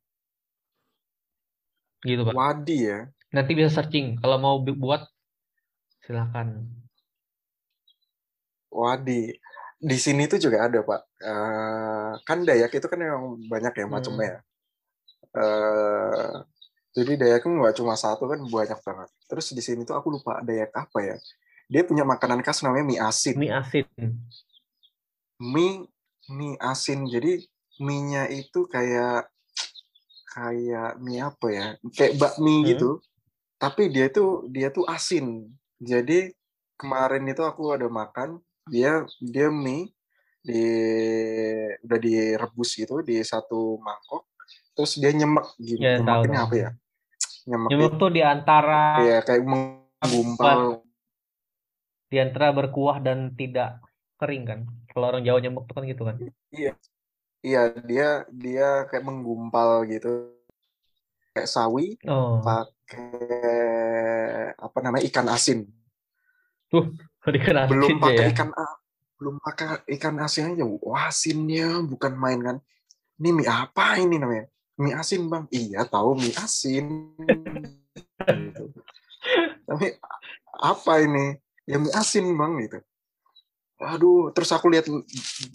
gitu 2.04 2.24
pak. 2.24 2.32
Wadi 2.32 2.88
ya. 2.88 3.08
Nanti 3.30 3.52
bisa 3.52 3.70
searching 3.70 4.16
kalau 4.18 4.40
mau 4.40 4.56
buat 4.64 5.04
silakan. 6.04 6.64
Wadi. 8.72 9.36
Di 9.80 9.96
sini 9.96 10.28
tuh 10.28 10.36
juga 10.36 10.68
ada, 10.68 10.84
Pak. 10.84 11.00
Eh, 11.24 12.12
kan 12.28 12.44
Dayak 12.44 12.72
itu 12.76 12.84
kan 12.84 13.00
memang 13.00 13.40
banyak 13.48 13.72
ya 13.80 13.86
macamnya. 13.88 14.28
ya. 14.28 14.38
eh 15.30 16.32
jadi 16.90 17.12
Dayak 17.16 17.46
nggak 17.46 17.76
cuma 17.78 17.94
satu 17.94 18.26
kan 18.28 18.40
banyak 18.44 18.76
banget. 18.82 19.08
Terus 19.30 19.46
di 19.56 19.62
sini 19.64 19.86
tuh 19.88 19.96
aku 19.96 20.12
lupa 20.20 20.42
Dayak 20.44 20.74
apa 20.74 20.98
ya. 21.00 21.16
Dia 21.70 21.86
punya 21.86 22.02
makanan 22.02 22.42
khas 22.42 22.66
namanya 22.66 22.82
mie 22.84 22.98
asin. 23.00 23.34
Mie 23.38 23.54
asin. 23.54 23.86
Mie 25.38 25.86
mie 26.28 26.58
asin. 26.58 27.06
Jadi 27.06 27.46
mie-nya 27.80 28.26
itu 28.28 28.66
kayak 28.66 29.30
kayak 30.34 30.98
mie 30.98 31.22
apa 31.22 31.46
ya? 31.48 31.66
Kayak 31.94 32.18
bakmi 32.18 32.54
Hmm. 32.60 32.66
gitu. 32.74 32.90
Tapi 33.56 33.86
dia 33.88 34.10
tuh 34.10 34.50
dia 34.50 34.68
tuh 34.68 34.84
asin. 34.84 35.46
Jadi 35.78 36.34
kemarin 36.74 37.24
itu 37.24 37.40
aku 37.40 37.70
ada 37.70 37.86
makan 37.86 38.42
dia 38.66 39.04
dia 39.20 39.48
mie 39.48 39.92
di 40.40 40.64
udah 41.84 41.98
direbus 42.00 42.72
gitu 42.72 43.04
di 43.04 43.20
satu 43.20 43.76
mangkok 43.76 44.24
terus 44.72 44.96
dia 44.96 45.12
nyemek 45.12 45.44
gitu 45.60 45.76
Ya, 45.84 46.00
tahu, 46.00 46.24
tahu. 46.24 46.32
apa 46.32 46.54
ya 46.56 46.70
nyemek 47.44 47.68
Nyemuk 47.68 47.92
tuh 48.00 48.08
di 48.08 48.22
antara 48.24 49.04
ya 49.04 49.20
kayak 49.20 49.44
menggumpal 49.44 50.80
di 52.10 52.16
antara 52.18 52.50
berkuah 52.50 52.98
dan 52.98 53.32
tidak 53.38 53.78
kering 54.18 54.44
kan. 54.44 54.60
Kalau 54.90 55.14
orang 55.14 55.22
Jawa 55.22 55.38
nyemuk 55.38 55.64
tuh 55.70 55.74
kan 55.78 55.84
gitu 55.86 56.02
kan. 56.02 56.16
iya. 56.50 56.74
Iya 57.40 57.72
dia 57.88 58.08
dia 58.28 58.84
kayak 58.84 59.00
menggumpal 59.08 59.88
gitu. 59.88 60.36
Kayak 61.32 61.48
sawi 61.48 61.96
Oh, 62.04 62.44
pakai 62.44 63.32
apa 64.60 64.78
namanya 64.84 65.08
ikan 65.08 65.24
asin. 65.32 65.64
Dikenal 67.24 67.64
belum 67.70 67.96
aja 67.96 68.04
pakai 68.04 68.24
ya. 68.28 68.32
ikan 68.36 68.48
belum 69.16 69.34
pakai 69.40 69.66
ikan 69.96 70.20
asin 70.20 70.52
aja. 70.52 70.68
Wah 70.68 71.08
asinnya 71.08 71.80
bukan 71.80 72.12
main 72.12 72.40
kan? 72.44 72.56
Ini 73.16 73.32
mie 73.32 73.48
apa 73.48 73.96
ini 73.96 74.20
namanya? 74.20 74.44
Mie 74.76 74.92
asin 74.92 75.32
bang? 75.32 75.48
Iya 75.48 75.88
tahu 75.88 76.20
mie 76.20 76.36
asin. 76.36 77.16
Gitu. 78.20 78.64
tapi 79.68 79.96
apa 80.60 80.92
ini 81.00 81.40
ya 81.70 81.78
mie 81.78 81.94
asin 81.94 82.26
bang 82.34 82.52
gitu. 82.66 82.78
Aduh 83.80 84.28
terus 84.34 84.50
aku 84.52 84.68
lihat 84.68 84.84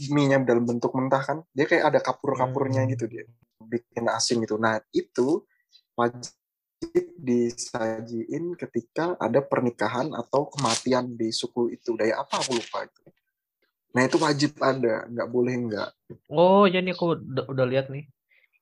mie-nya 0.09 0.41
dalam 0.41 0.65
bentuk 0.65 0.95
mentah 0.95 1.21
kan. 1.21 1.37
Dia 1.51 1.67
kayak 1.69 1.93
ada 1.93 1.99
kapur-kapurnya 2.01 2.87
Hmm. 2.87 2.91
gitu 2.95 3.05
dia 3.05 3.23
bikin 3.61 4.07
asin 4.09 4.41
gitu. 4.41 4.55
Nah 4.57 4.79
itu 4.95 5.43
wajib 5.93 6.33
disajiin 7.21 8.57
ketika 8.57 9.13
ada 9.21 9.41
pernikahan 9.45 10.09
atau 10.15 10.49
kematian 10.49 11.13
di 11.13 11.29
suku 11.29 11.75
itu. 11.75 11.93
Daya 11.93 12.23
apa 12.23 12.41
aku 12.41 12.57
lupa 12.57 12.87
itu. 12.87 13.01
Nah 13.95 14.01
itu 14.03 14.17
wajib 14.19 14.51
ada 14.59 15.07
nggak 15.07 15.29
boleh 15.31 15.53
nggak. 15.69 15.89
Oh, 16.27 16.67
jadi 16.67 16.91
aku 16.91 17.15
udah, 17.15 17.45
udah 17.47 17.65
lihat 17.69 17.87
nih. 17.87 18.09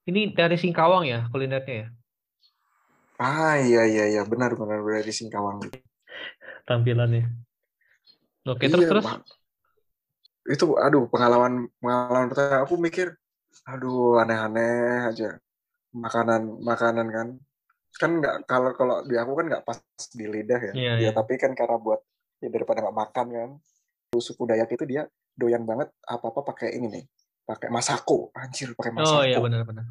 Ini 0.06 0.36
dari 0.36 0.60
Singkawang 0.60 1.08
ya 1.08 1.26
kulinernya 1.32 1.88
ya. 1.88 1.88
ah 3.24 3.56
iya 3.56 3.88
iya 3.88 4.06
iya. 4.12 4.22
Benar 4.28 4.54
benar. 4.60 4.84
Di 5.02 5.14
Singkawang 5.16 5.64
Tampilannya. 6.64 7.24
Oke, 8.48 8.68
terus 8.68 8.84
Iya, 8.84 8.92
terus. 8.92 9.06
Pak. 9.06 9.20
itu 10.44 10.76
aduh 10.76 11.08
pengalaman 11.08 11.72
pengalaman 11.80 12.28
pertama 12.28 12.68
aku 12.68 12.76
mikir 12.76 13.16
aduh 13.64 14.20
aneh-aneh 14.20 15.08
aja 15.08 15.40
makanan 15.96 16.60
makanan 16.60 17.08
kan 17.16 17.28
kan 17.96 18.12
nggak 18.20 18.36
kalau 18.44 18.76
kalau 18.76 19.08
di 19.08 19.16
aku 19.16 19.40
kan 19.40 19.48
nggak 19.48 19.64
pas 19.64 19.80
di 20.12 20.28
lidah 20.28 20.60
ya 20.60 20.74
Iya, 20.76 20.92
ya 21.00 21.00
iya. 21.00 21.12
tapi 21.16 21.40
kan 21.40 21.56
karena 21.56 21.80
buat 21.80 22.04
ya 22.44 22.52
daripada 22.52 22.84
nggak 22.84 22.92
makan 22.92 23.26
kan 23.32 23.50
suku 24.20 24.44
Dayak 24.44 24.68
itu 24.76 24.84
dia 24.84 25.08
doyan 25.32 25.64
banget 25.64 25.96
apa 26.04 26.28
apa 26.28 26.44
pakai 26.44 26.76
ini 26.76 26.92
nih 26.92 27.04
pakai 27.48 27.72
masako 27.72 28.28
anjir 28.36 28.76
pakai 28.76 28.92
masako 28.92 29.16
Oh 29.16 29.24
iya 29.24 29.40
benar-benar. 29.40 29.88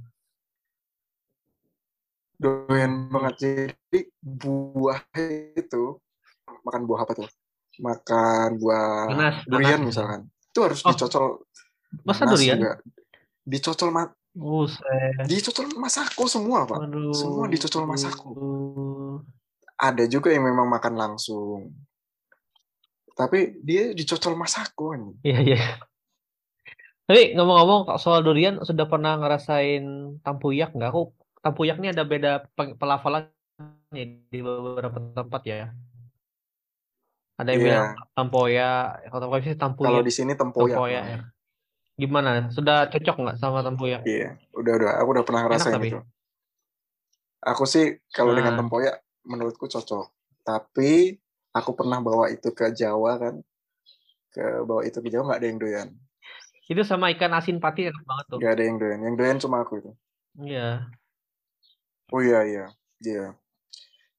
doyan 2.37 3.09
banget 3.09 3.35
jadi 3.41 3.99
buah 4.21 5.01
itu 5.57 5.97
makan 6.63 6.83
buah 6.85 7.01
apa 7.03 7.13
tuh 7.15 7.29
makan 7.79 8.49
buah 8.57 9.09
Nanas, 9.09 9.37
durian 9.45 9.81
nanas. 9.81 9.89
misalkan 9.89 10.21
itu 10.29 10.59
harus 10.61 10.81
Oh, 10.83 10.91
dicocol 10.91 11.25
Masa 12.03 12.25
durian? 12.25 12.57
juga. 12.57 12.73
dicocol 13.43 13.91
ma 13.91 14.05
Buset. 14.33 15.29
dicocol 15.29 15.67
masako 15.77 16.25
semua 16.25 16.65
pak 16.65 16.79
Aduh. 16.83 17.13
semua 17.13 17.45
dicocol 17.47 17.85
masako 17.85 18.33
ada 19.77 20.05
juga 20.07 20.31
yang 20.31 20.47
memang 20.47 20.65
makan 20.67 20.95
langsung 20.95 21.75
tapi 23.13 23.61
dia 23.61 23.93
dicocol 23.93 24.33
masako 24.35 24.97
nih 24.97 25.13
Iya, 25.23 25.39
iya. 25.45 25.61
Tapi 27.03 27.35
ngomong-ngomong 27.35 27.99
soal 27.99 28.23
durian, 28.23 28.63
sudah 28.63 28.87
pernah 28.87 29.19
ngerasain 29.19 29.85
tempuyak 30.23 30.73
nggak? 30.73 30.89
Aku 30.89 31.13
tempuyak 31.43 31.77
ini 31.77 31.91
ada 31.91 32.07
beda 32.07 32.47
pe- 32.55 32.73
pelafalannya 32.73 33.29
di 34.31 34.39
beberapa 34.41 34.97
tempat 35.13 35.43
ya. 35.45 35.75
Ada 37.43 37.51
yang 37.51 37.59
Iya. 37.59 37.67
bilang 37.67 37.87
tempoyak, 38.15 38.79
kalau 39.11 39.21
tempoyak 39.27 39.43
sih 39.43 39.53
kalau 39.53 39.67
tempuyak, 39.67 40.03
di 40.07 40.13
sini 40.15 40.33
tempoyak 40.39 40.77
tempoyak 40.79 41.05
ya. 41.05 41.19
Gimana? 41.99 42.31
Sudah 42.55 42.87
cocok 42.87 43.17
nggak 43.19 43.37
sama 43.43 43.61
tempoyak? 43.67 44.01
iya 44.07 44.39
udah 44.55 44.73
udah 44.79 44.91
aku 45.03 45.09
udah 45.19 45.25
pernah 45.27 45.43
ngerasain 45.43 45.79
itu 45.83 45.99
aku 47.43 47.65
sih 47.67 47.99
kalau 48.11 48.31
dengan 48.33 48.55
Nah. 48.55 48.59
tempoyak 48.63 48.95
menurutku 49.27 49.67
cocok 49.67 50.07
tapi 50.43 51.19
aku 51.51 51.71
pernah 51.75 51.99
bawa 51.99 52.31
itu 52.31 52.51
ke 52.51 52.71
Jawa 52.71 53.19
kan 53.19 53.35
ke 54.31 54.43
bawa 54.63 54.83
itu 54.87 54.99
ke 54.99 55.09
Jawa 55.11 55.23
nggak 55.35 55.41
ada 55.43 55.49
yang 55.51 55.59
doyan 55.59 55.89
Itu 56.71 56.87
sama 56.87 57.11
ikan 57.13 57.35
asin 57.35 57.59
pati 57.59 57.91
enak 57.91 58.03
banget 58.07 58.25
tuh. 58.31 58.39
nggak 58.39 58.53
ada 58.55 58.63
yang 58.65 58.77
doyan 58.79 59.01
yang 59.03 59.15
doyan 59.19 59.39
cuma 59.43 59.63
aku 59.63 59.83
itu 59.83 59.91
Iya. 60.39 60.89
oh 62.11 62.21
iya 62.23 62.41
iya 62.47 62.65
iya 63.03 63.25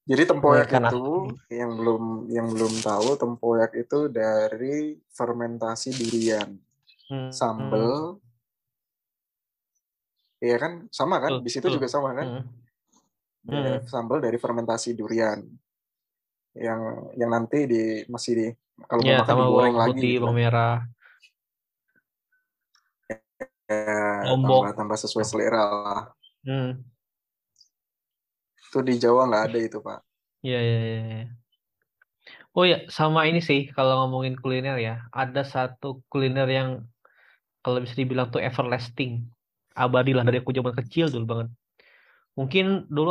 jadi 0.04 0.24
tempoyak 0.28 0.68
ikan 0.68 0.84
itu 0.92 1.04
yang 1.48 1.72
belum 1.80 2.04
yang 2.28 2.48
belum 2.52 2.74
tahu 2.84 3.16
tempoyak 3.16 3.72
itu 3.80 4.12
dari 4.12 5.00
fermentasi 5.16 5.90
durian. 5.96 6.60
Hmm. 7.12 7.30
sambel. 7.36 8.18
Iya 10.40 10.56
kan? 10.60 10.74
Sama 10.92 11.20
kan? 11.20 11.40
Di 11.44 11.52
situ 11.52 11.68
juga 11.68 11.88
sama 11.92 12.16
kan? 12.16 12.28
Hmm. 12.28 12.44
Dari- 13.44 13.84
sambal 13.88 14.24
dari 14.24 14.40
fermentasi 14.40 14.96
durian. 14.96 15.44
Yang 16.56 16.82
yang 17.20 17.30
nanti 17.32 17.60
di 17.68 17.84
masih 18.08 18.32
di 18.36 18.48
kalau 18.88 19.02
Iya, 19.04 19.20
mau 19.20 19.24
makan 19.24 19.36
digoreng 19.36 19.52
bawang 19.52 19.76
lagi 19.76 19.92
putih, 20.00 20.12
gitu. 20.20 20.28
merah. 20.32 20.78
Ya, 23.68 24.28
tambah 24.28 24.72
tambah 24.76 24.98
sesuai 25.00 25.26
selera 25.28 25.64
lah. 25.64 26.02
Hmm. 26.44 26.84
Itu 28.74 28.82
di 28.82 28.98
Jawa 28.98 29.30
nggak 29.30 29.44
ada 29.54 29.60
itu 29.62 29.78
pak 29.78 30.02
Iya, 30.44 30.60
iya, 30.60 30.78
iya. 30.84 31.00
iya. 31.08 31.24
Oh 32.52 32.66
ya, 32.72 32.76
sama 32.98 33.20
ini 33.30 33.40
sih 33.50 33.60
kalau 33.76 33.94
ngomongin 34.00 34.36
kuliner 34.42 34.76
ya, 34.88 34.94
ada 35.16 35.42
satu 35.54 36.04
kuliner 36.12 36.48
yang 36.58 36.70
kalau 37.64 37.80
bisa 37.84 37.96
dibilang 38.02 38.28
tuh 38.34 38.42
everlasting, 38.44 39.12
abadi 39.72 40.12
lah 40.14 40.24
dari 40.28 40.38
aku 40.44 40.52
zaman 40.58 40.76
kecil 40.80 41.06
dulu 41.14 41.26
banget. 41.32 41.48
Mungkin 42.38 42.66
dulu 42.96 43.10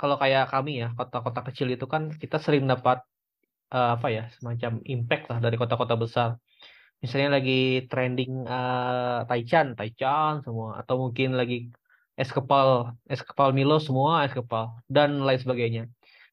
kalau 0.00 0.16
kayak 0.22 0.50
kami 0.52 0.82
ya, 0.82 0.86
kota-kota 0.98 1.40
kecil 1.48 1.66
itu 1.74 1.86
kan 1.92 2.02
kita 2.22 2.36
sering 2.44 2.64
dapat 2.72 2.98
eh, 3.74 3.90
apa 3.96 4.06
ya, 4.16 4.22
semacam 4.36 4.72
impact 4.94 5.22
lah 5.30 5.38
dari 5.44 5.56
kota-kota 5.60 5.94
besar. 5.94 6.30
Misalnya 7.02 7.28
lagi 7.38 7.86
trending 7.90 8.32
eh, 8.54 9.18
Taichan, 9.28 9.66
Taichan 9.78 10.32
semua, 10.44 10.68
atau 10.80 10.94
mungkin 11.02 11.28
lagi 11.40 11.70
es 12.14 12.30
kepal, 12.30 12.94
es 13.10 13.20
kepal 13.20 13.50
Milo 13.50 13.82
semua 13.82 14.22
es 14.26 14.32
kepal 14.34 14.78
dan 14.86 15.22
lain 15.22 15.40
sebagainya. 15.40 15.82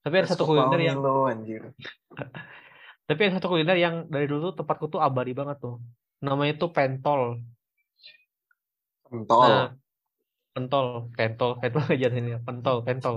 Tapi 0.02 0.14
ada 0.18 0.28
Es 0.30 0.34
satu 0.34 0.50
kuliner 0.50 0.82
yang 0.82 0.98
Milo, 0.98 1.30
anjir 1.30 1.62
tapi 3.10 3.20
ada 3.28 3.34
satu 3.38 3.48
kuliner 3.54 3.78
yang 3.78 3.96
dari 4.10 4.26
dulu 4.30 4.54
tempatku 4.54 4.90
tuh 4.90 5.02
abadi 5.02 5.34
banget 5.34 5.58
tuh. 5.62 5.82
Namanya 6.22 6.54
tuh 6.62 6.70
pentol. 6.70 7.42
pentol 9.10 9.42
Nah, 9.42 9.68
pentol, 10.54 11.12
pentol, 11.18 11.52
pentol 11.58 11.84
aja 11.94 12.08
ini 12.14 12.38
pentol, 12.44 12.86
pentol. 12.86 13.16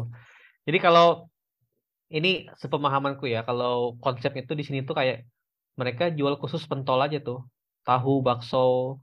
Jadi 0.64 0.78
kalau 0.80 1.28
ini 2.08 2.48
sepemahamanku 2.56 3.26
ya, 3.26 3.42
kalau 3.42 3.98
konsep 4.00 4.32
itu 4.38 4.52
di 4.54 4.64
sini 4.64 4.86
tuh 4.86 4.96
kayak 4.96 5.26
mereka 5.74 6.08
jual 6.14 6.38
khusus 6.38 6.64
pentol 6.64 7.02
aja 7.02 7.18
tuh. 7.20 7.44
Tahu, 7.84 8.24
bakso, 8.24 8.96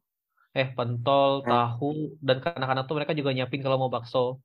eh 0.51 0.67
pentol, 0.75 1.41
Hmm. 1.41 1.47
tahu, 1.47 1.89
dan 2.19 2.37
kadang-kadang 2.43 2.85
tuh 2.87 2.95
mereka 2.99 3.13
juga 3.15 3.31
nyiapin 3.31 3.63
kalau 3.63 3.77
mau 3.79 3.91
bakso. 3.91 4.43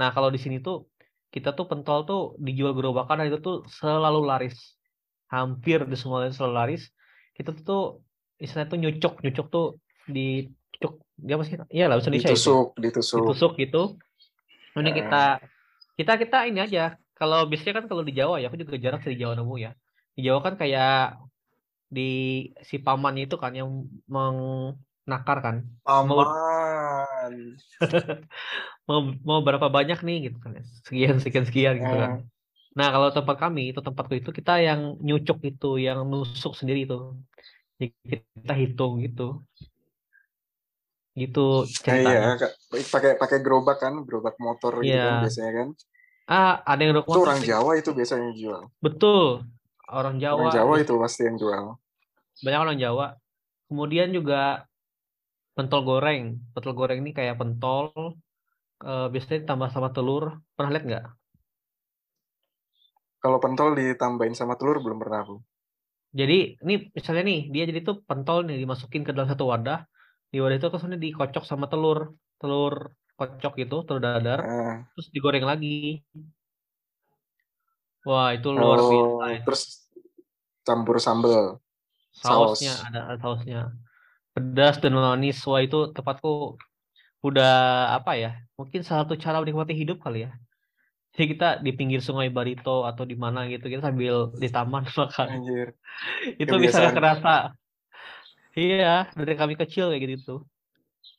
Nah, 0.00 0.08
kalau 0.14 0.32
di 0.32 0.40
sini 0.40 0.64
tuh 0.64 0.88
kita 1.30 1.52
tuh 1.54 1.68
pentol 1.68 2.08
tuh 2.08 2.20
dijual 2.40 2.72
gerobakan 2.74 3.20
dan 3.22 3.26
itu 3.30 3.38
tuh 3.38 3.62
selalu 3.68 4.24
laris. 4.24 4.56
Hampir 5.30 5.84
di 5.86 5.94
semua 5.94 6.24
lain 6.26 6.34
selalu 6.34 6.54
laris. 6.56 6.82
Kita 7.36 7.52
tuh, 7.54 7.62
tuh 7.62 7.82
istilahnya 8.40 8.68
tuh 8.72 8.78
nyucuk, 8.80 9.14
nyucuk 9.22 9.46
tuh 9.52 9.66
di 10.08 10.48
cuk 10.80 10.98
dia 11.20 11.36
apa 11.36 11.44
sih? 11.44 11.54
Iya 11.68 11.84
lah 11.92 12.00
Indonesia 12.00 12.32
itu. 12.32 12.34
ditusuk 12.34 12.66
ditusuk 12.80 13.20
Ditusuk 13.28 13.52
gitu. 13.60 13.82
Ini 14.74 14.90
Eh. 14.90 14.94
kita 14.96 15.22
kita 16.00 16.12
kita 16.16 16.38
ini 16.48 16.58
aja. 16.64 16.96
Kalau 17.14 17.44
biasanya 17.44 17.84
kan 17.84 17.86
kalau 17.92 18.00
di 18.00 18.16
Jawa 18.16 18.40
ya, 18.40 18.48
aku 18.48 18.56
juga 18.56 18.80
jarang 18.80 19.04
sih 19.04 19.12
di 19.12 19.20
Jawa 19.20 19.36
nemu 19.36 19.54
ya. 19.60 19.76
Di 20.16 20.20
Jawa 20.24 20.40
kan 20.40 20.56
kayak 20.56 21.20
di 21.90 22.10
si 22.64 22.80
paman 22.80 23.20
itu 23.20 23.36
kan 23.36 23.52
yang 23.52 23.68
nakar 25.10 25.38
kan. 25.42 25.56
Aman. 25.82 27.32
mau 28.88 29.00
mau 29.26 29.40
berapa 29.42 29.66
banyak 29.66 29.98
nih 30.06 30.30
gitu 30.30 30.38
kan 30.38 30.56
ya. 30.58 30.64
Sekian 30.86 31.16
sekian 31.18 31.44
sekian 31.46 31.74
gitu 31.82 31.96
kan. 31.98 32.12
Hmm. 32.22 32.28
Nah, 32.70 32.88
kalau 32.94 33.08
tempat 33.10 33.36
kami 33.42 33.74
itu 33.74 33.82
tempatku 33.82 34.14
itu 34.14 34.30
kita 34.30 34.62
yang 34.62 34.94
nyucuk 35.02 35.42
itu, 35.42 35.82
yang 35.82 36.06
nusuk 36.06 36.54
sendiri 36.54 36.86
itu. 36.86 37.18
Jadi 37.82 37.86
kita 38.06 38.54
hitung 38.54 39.02
gitu. 39.02 39.42
Gitu 41.18 41.66
Nah, 41.66 41.66
ceritanya. 41.66 42.38
iya, 42.38 42.48
pakai 42.94 43.18
pakai 43.18 43.38
gerobak 43.42 43.82
kan, 43.82 43.98
gerobak 44.06 44.38
motor 44.38 44.78
gitu 44.86 44.94
kan 44.94 45.18
Iya. 45.18 45.22
biasanya 45.26 45.52
kan. 45.58 45.68
Ah, 46.30 46.62
ada 46.62 46.80
yang 46.86 46.94
Itu 46.94 46.98
dokumen 47.02 47.26
orang 47.26 47.42
Jawa 47.42 47.72
itu 47.74 47.90
biasanya 47.90 48.24
yang 48.30 48.38
jual. 48.38 48.62
Betul. 48.78 49.50
Orang 49.90 50.22
Jawa. 50.22 50.38
Orang 50.46 50.54
Jawa 50.54 50.74
itu 50.78 50.94
pasti 50.94 51.26
yang 51.26 51.36
jual. 51.42 51.74
Banyak 52.46 52.60
orang 52.62 52.78
Jawa. 52.78 53.06
Kemudian 53.66 54.14
juga 54.14 54.69
pentol 55.56 55.82
goreng. 55.82 56.38
Pentol 56.54 56.74
goreng 56.74 56.98
ini 57.02 57.10
kayak 57.14 57.38
pentol 57.38 58.16
eh, 58.84 59.06
biasanya 59.10 59.46
ditambah 59.46 59.68
sama 59.70 59.88
telur. 59.90 60.38
Pernah 60.54 60.70
lihat 60.74 60.84
nggak? 60.86 61.06
Kalau 63.20 63.38
pentol 63.38 63.76
ditambahin 63.76 64.32
sama 64.32 64.56
telur 64.56 64.80
belum 64.80 64.96
pernah 64.96 65.20
aku. 65.20 65.36
Jadi 66.10 66.58
ini 66.66 66.90
misalnya 66.90 67.22
nih 67.22 67.40
dia 67.54 67.64
jadi 67.70 67.80
tuh 67.86 68.02
pentol 68.02 68.42
nih 68.48 68.58
dimasukin 68.58 69.06
ke 69.06 69.12
dalam 69.14 69.28
satu 69.28 69.46
wadah. 69.46 69.86
Di 70.30 70.40
wadah 70.42 70.56
itu 70.58 70.66
kemudian 70.70 70.98
dikocok 70.98 71.44
sama 71.44 71.66
telur, 71.70 72.16
telur 72.40 72.94
kocok 73.20 73.52
gitu, 73.60 73.84
telur 73.84 74.00
dadar, 74.00 74.40
Nah, 74.40 74.76
terus 74.96 75.12
digoreng 75.12 75.44
lagi. 75.44 76.00
Wah 78.08 78.32
itu 78.32 78.48
luar 78.48 78.80
oh, 78.80 78.88
biasa. 79.20 79.44
terus 79.44 79.62
campur 80.64 80.96
sambal. 80.96 81.60
saus. 82.10 82.58
Sausnya 82.58 82.74
ada, 82.88 83.00
ada 83.12 83.18
sausnya. 83.20 83.60
Pedas 84.36 84.78
dan 84.78 84.94
manis. 84.94 85.38
Wah 85.46 85.62
itu 85.64 85.90
tempatku 85.90 86.56
udah 87.20 87.54
apa 87.96 88.16
ya? 88.16 88.30
Mungkin 88.56 88.80
salah 88.86 89.04
satu 89.04 89.16
cara 89.20 89.42
menikmati 89.42 89.76
hidup 89.76 90.00
kali 90.00 90.28
ya. 90.28 90.32
Jadi 91.10 91.26
kita 91.34 91.48
di 91.58 91.74
pinggir 91.74 91.98
sungai 91.98 92.30
Barito 92.30 92.86
atau 92.86 93.02
di 93.02 93.18
mana 93.18 93.50
gitu 93.50 93.66
kita 93.66 93.90
sambil 93.90 94.30
di 94.30 94.48
taman 94.48 94.86
makan. 94.98 95.28
Anjir. 95.42 95.74
itu 96.38 96.54
bisa 96.62 96.86
kebiasaan. 96.86 96.94
kerasa. 96.94 97.36
Iya, 98.54 99.10
dari 99.14 99.34
kami 99.38 99.54
kecil 99.58 99.90
kayak 99.94 100.18
gitu. 100.18 100.46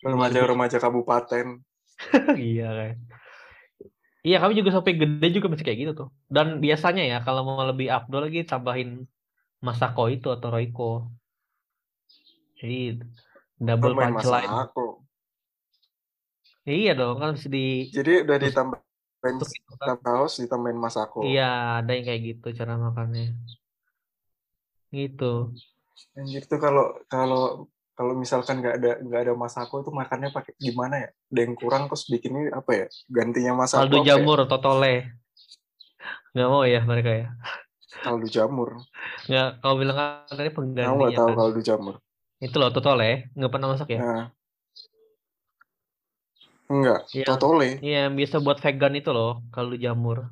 Remaja-remaja 0.04 0.80
kabupaten. 0.80 1.60
iya 2.40 2.68
kayak. 2.72 2.98
Iya, 4.22 4.38
kami 4.38 4.54
juga 4.54 4.70
sampai 4.70 4.94
gede 4.96 5.28
juga 5.34 5.48
masih 5.50 5.66
kayak 5.66 5.80
gitu 5.82 5.92
tuh. 5.98 6.10
Dan 6.30 6.62
biasanya 6.62 7.04
ya 7.04 7.18
kalau 7.26 7.42
mau 7.42 7.62
lebih 7.66 7.90
abdol 7.90 8.30
lagi 8.30 8.46
tambahin 8.46 9.10
masako 9.60 10.08
itu 10.14 10.28
atau 10.30 10.48
roiko. 10.54 11.10
Jadi 12.62 13.02
double 13.58 13.98
punchline. 13.98 14.46
masako. 14.46 15.02
Iya 16.62 16.94
dong, 16.94 17.18
kan 17.18 17.34
mesti 17.34 17.50
di 17.50 17.90
Jadi 17.90 18.22
udah 18.22 18.38
ditambahin 18.38 19.36
gitu 19.42 19.74
tambah 19.82 19.98
saus, 20.06 20.34
ditambahin 20.46 20.78
masako. 20.78 21.26
Iya, 21.26 21.82
ada 21.82 21.90
yang 21.98 22.06
kayak 22.06 22.22
gitu 22.22 22.48
cara 22.54 22.78
makannya. 22.78 23.34
Gitu. 24.94 25.58
Anjir 26.14 26.46
tuh 26.46 26.62
kalau 26.62 27.02
kalau 27.10 27.66
kalau 27.98 28.14
misalkan 28.14 28.62
nggak 28.62 28.76
ada 28.78 28.92
nggak 29.02 29.22
ada 29.26 29.34
masako 29.34 29.82
itu 29.82 29.90
makannya 29.90 30.30
pakai 30.30 30.54
gimana 30.62 31.02
ya? 31.02 31.10
Ada 31.34 31.40
yang 31.42 31.54
kurang 31.58 31.84
terus 31.90 32.06
bikinnya 32.06 32.54
apa 32.54 32.72
ya? 32.78 32.86
Gantinya 33.10 33.66
masako 33.66 33.82
Kaldu 33.90 33.98
ya? 34.06 34.06
jamur, 34.14 34.40
totole. 34.46 35.18
Nggak 36.38 36.50
mau 36.50 36.64
ya 36.70 36.82
mereka 36.86 37.12
ya. 37.26 37.28
Kaldu 38.06 38.30
jamur. 38.30 38.86
Nggak, 39.26 39.50
kalau 39.66 39.76
bilang 39.82 39.98
kan 39.98 40.30
tadi 40.30 40.50
Aku 40.54 40.62
nggak 40.62 40.78
penggantinya 40.78 41.18
tahu 41.18 41.30
kan. 41.34 41.38
kaldu 41.42 41.62
jamur. 41.66 41.96
Itu 42.42 42.58
loh, 42.58 42.74
totole. 42.74 43.30
Nggak 43.38 43.52
pernah 43.54 43.68
masak 43.70 43.94
ya? 43.94 44.00
Nah. 44.02 44.26
Enggak, 46.72 47.00
Iya. 47.12 47.26
totole. 47.28 47.70
Iya, 47.84 48.00
yang 48.08 48.16
biasa 48.16 48.36
buat 48.40 48.58
vegan 48.58 48.94
itu 48.96 49.12
loh, 49.12 49.44
kaldu 49.52 49.76
jamur. 49.78 50.32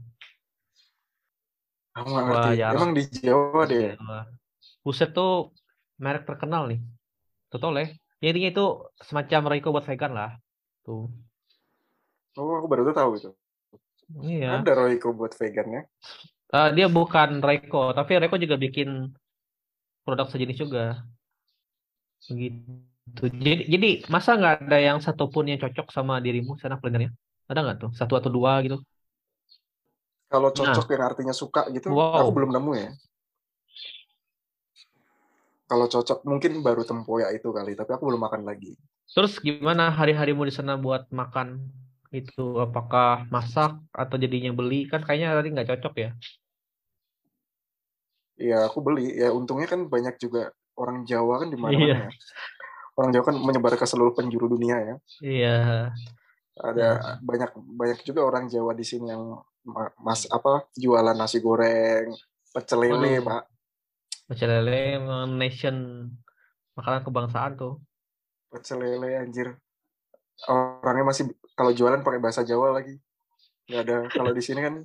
Nggak 1.93 2.05
Wah, 2.09 2.23
ngerti. 2.25 2.51
jarang. 2.57 2.75
Emang 2.79 2.91
di 2.95 3.03
Jawa 3.11 3.61
deh. 3.67 3.79
Iya. 3.93 4.19
Buset 4.79 5.11
tuh 5.11 5.51
merek 5.99 6.23
terkenal 6.23 6.71
nih. 6.71 6.79
Totole. 7.51 7.99
Ya, 8.23 8.31
intinya 8.31 8.49
itu 8.51 8.65
semacam 8.99 9.41
Royco 9.51 9.69
buat 9.69 9.85
vegan 9.85 10.11
lah. 10.15 10.31
Tuh. 10.83 11.11
Oh, 12.39 12.55
aku 12.55 12.67
baru 12.71 12.87
tuh 12.87 12.95
tahu 12.95 13.11
itu. 13.19 13.29
Iya. 14.23 14.63
Ada 14.63 14.73
Royco 14.79 15.11
buat 15.11 15.35
vegan 15.35 15.67
ya. 15.75 15.81
Eh, 16.49 16.69
dia 16.73 16.87
bukan 16.87 17.43
Royco, 17.43 17.91
tapi 17.91 18.15
Royco 18.15 18.39
juga 18.39 18.55
bikin 18.55 19.11
produk 20.07 20.31
sejenis 20.31 20.57
juga. 20.57 21.03
Begitu. 22.27 23.23
Jadi, 23.43 23.63
jadi 23.73 23.87
masa 24.13 24.29
nggak 24.39 24.53
ada 24.69 24.77
yang 24.87 24.97
satupun 25.05 25.43
yang 25.49 25.59
cocok 25.63 25.87
sama 25.95 26.13
dirimu 26.25 26.51
sana 26.61 26.75
kulinernya? 26.79 27.11
Ada 27.49 27.59
nggak 27.63 27.77
tuh? 27.81 27.89
Satu 27.99 28.13
atau 28.19 28.29
dua 28.37 28.51
gitu? 28.65 28.77
Kalau 30.33 30.49
cocok 30.57 30.85
yang 30.93 31.03
artinya 31.09 31.35
suka 31.41 31.61
gitu, 31.75 31.91
Wow. 31.91 32.19
aku 32.19 32.29
belum 32.35 32.49
nemu 32.55 32.71
ya. 32.81 32.89
Kalau 35.71 35.87
cocok 35.93 36.19
mungkin 36.29 36.53
baru 36.65 36.83
tempoyak 36.89 37.29
itu 37.37 37.49
kali, 37.57 37.71
tapi 37.79 37.91
aku 37.95 38.03
belum 38.11 38.21
makan 38.27 38.41
lagi. 38.49 38.71
Terus 39.13 39.33
gimana 39.47 39.83
hari-harimu 39.97 40.43
di 40.49 40.53
sana 40.57 40.73
buat 40.85 41.03
makan 41.19 41.47
itu? 42.19 42.41
Apakah 42.65 43.07
masak 43.33 43.71
atau 44.01 44.15
jadinya 44.23 44.51
beli? 44.59 44.75
Kan 44.91 45.01
kayaknya 45.05 45.27
tadi 45.37 45.49
nggak 45.53 45.69
cocok 45.71 45.93
ya? 46.03 46.09
Ya 48.47 48.57
aku 48.67 48.79
beli. 48.87 49.05
Ya 49.21 49.27
untungnya 49.39 49.67
kan 49.73 49.81
banyak 49.93 50.15
juga 50.23 50.41
orang 50.79 51.03
Jawa 51.03 51.43
kan 51.43 51.47
di 51.51 51.57
Iya. 51.57 51.61
mana-mana 51.61 51.91
ya. 51.91 52.09
Orang 52.95 53.09
Jawa 53.11 53.23
kan 53.27 53.35
menyebar 53.37 53.73
ke 53.75 53.83
seluruh 53.83 54.11
penjuru 54.11 54.47
dunia 54.49 54.77
ya. 54.79 54.95
Iya. 55.19 55.57
Ada 56.55 56.87
banyak 57.19 57.51
banyak 57.55 57.99
juga 58.03 58.23
orang 58.23 58.47
Jawa 58.47 58.71
di 58.71 58.83
sini 58.83 59.07
yang 59.07 59.39
ma- 59.63 59.93
mas 59.99 60.27
apa 60.27 60.67
jualan 60.73 61.15
nasi 61.15 61.39
goreng, 61.39 62.11
pecel 62.51 62.79
lele. 62.81 63.19
Pak. 63.19 63.43
Pecel 64.27 64.51
lele 64.51 64.99
nation 65.29 65.75
makanan 66.75 67.03
kebangsaan 67.03 67.55
tuh. 67.55 67.79
Pecel 68.49 68.79
lele 68.79 69.15
anjir. 69.15 69.55
Orangnya 70.47 71.03
masih 71.05 71.27
kalau 71.53 71.71
jualan 71.71 71.99
pakai 71.99 72.19
bahasa 72.19 72.43
Jawa 72.43 72.75
lagi. 72.75 72.95
Nggak 73.67 73.81
ada 73.83 73.97
kalau 74.09 74.31
di 74.31 74.39
sini 74.39 74.59
kan 74.59 74.75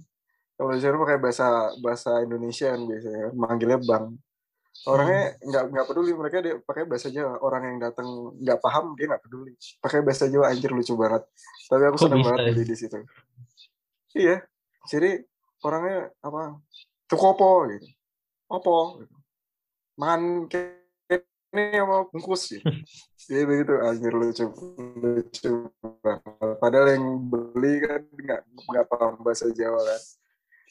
kalau 0.54 0.70
di 0.70 0.78
sini 0.78 0.94
pakai 0.94 1.18
bahasa 1.18 1.46
bahasa 1.78 2.22
Indonesia 2.22 2.70
kan 2.70 2.82
biasanya 2.86 3.22
manggilnya 3.34 3.78
Bang. 3.82 4.14
Orangnya 4.84 5.38
nggak 5.40 5.64
nggak 5.70 5.86
peduli 5.86 6.12
mereka 6.12 6.36
dia 6.44 6.54
pakai 6.60 6.84
bahasa 6.84 7.08
Jawa. 7.08 7.40
Orang 7.40 7.62
yang 7.64 7.76
datang 7.80 8.36
nggak 8.36 8.58
paham 8.60 8.92
dia 8.98 9.06
nggak 9.08 9.22
peduli. 9.24 9.52
Pakai 9.80 10.04
bahasa 10.04 10.28
Jawa 10.28 10.50
anjir 10.52 10.74
lucu 10.74 10.92
banget. 10.98 11.22
Tapi 11.70 11.82
aku 11.88 11.96
Kok 11.96 12.08
bisa 12.10 12.16
banget 12.20 12.40
ya? 12.42 12.50
beli 12.52 12.62
di 12.66 12.76
situ. 12.76 12.98
Iya. 14.12 14.36
Jadi 14.84 15.10
orangnya 15.64 16.12
apa? 16.20 16.60
Tukopo 17.08 17.70
gitu. 17.72 17.86
Opo 18.52 19.00
gitu. 19.00 19.14
Makan 19.96 20.50
ini 21.54 21.78
apa 21.78 22.10
bungkus 22.10 22.50
gitu. 22.50 22.66
Jadi 23.24 23.42
begitu 23.48 23.72
anjir 23.80 24.12
lucu 24.12 24.44
lucu 25.00 25.52
banget. 26.04 26.54
Padahal 26.60 26.92
yang 26.92 27.06
beli 27.24 27.80
kan 27.80 28.04
nggak 28.04 28.40
nggak 28.68 28.84
paham 28.90 29.22
bahasa 29.24 29.48
Jawa 29.54 29.80
kan. 29.80 30.02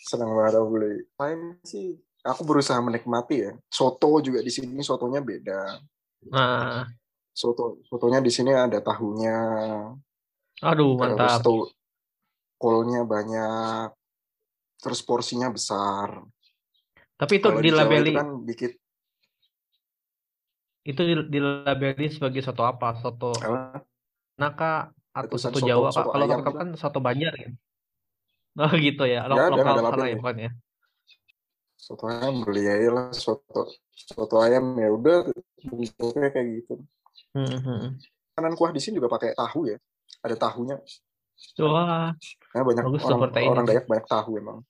Senang 0.05 0.37
banget 0.37 0.61
aku 0.61 0.67
beli. 0.69 1.01
Lain 1.17 1.57
sih 1.65 1.97
aku 2.23 2.41
berusaha 2.47 2.79
menikmati 2.79 3.35
ya. 3.43 3.51
Soto 3.67 4.23
juga 4.23 4.39
di 4.39 4.49
sini 4.49 4.79
sotonya 4.79 5.19
beda. 5.19 5.77
Nah, 6.31 6.87
Soto 7.35 7.83
sotonya 7.89 8.23
di 8.23 8.31
sini 8.31 8.53
ada 8.55 8.77
tahunya, 8.79 9.37
aduh 10.63 10.95
terus 11.01 11.19
mantap. 11.19 11.43
tuh 11.43 11.65
kolnya 12.61 13.03
banyak, 13.03 13.89
terus 14.79 15.01
porsinya 15.03 15.49
besar. 15.51 16.23
Tapi 17.17 17.41
itu 17.41 17.47
Kalau 17.49 17.59
di 17.59 17.67
dilabeli 17.73 18.11
itu 18.13 18.19
kan 18.21 18.29
dikit. 18.47 18.71
itu 20.83 20.99
dil- 20.99 21.29
dilabeli 21.31 22.11
sebagai 22.11 22.43
soto 22.43 22.63
apa? 22.67 22.99
Soto 22.99 23.31
Apa? 23.39 23.81
Naka 24.35 24.91
atau 25.15 25.37
soto 25.39 25.57
soto- 25.57 25.67
Jawa 25.67 25.89
soto 25.89 26.11
Kalau 26.11 26.25
gitu. 26.27 26.51
kan 26.53 26.69
soto 26.77 26.99
Banjar 26.99 27.33
ya. 27.39 27.49
Oh 28.61 28.69
gitu 28.77 29.03
ya, 29.09 29.25
ada, 29.25 29.49
lokal 29.49 29.81
sana 29.81 30.05
ya 30.05 30.15
bukan 30.21 30.35
ya? 30.37 30.51
Soto 31.83 32.07
ayam 32.07 32.47
beli 32.47 32.63
aja 32.63 32.89
lah 32.95 33.05
soto 33.11 33.67
soto 33.91 34.39
ayam 34.39 34.79
ya 34.79 34.87
udah 34.87 35.27
bentuknya 35.67 36.31
kayak 36.31 36.47
gitu. 36.63 36.79
Hmm, 37.35 37.59
hmm. 37.59 37.99
Makanan 38.33 38.53
kuah 38.55 38.71
di 38.71 38.79
sini 38.79 39.03
juga 39.03 39.11
pakai 39.11 39.35
tahu 39.35 39.67
ya. 39.67 39.75
Ada 40.23 40.39
tahunya. 40.39 40.79
Wah, 41.59 42.15
Ya, 42.55 42.61
banyak 42.63 42.83
Bagus 42.87 43.03
orang 43.03 43.35
orang. 43.35 43.65
Dayak 43.67 43.85
banyak 43.91 44.07
tahu 44.07 44.39
emang. 44.39 44.63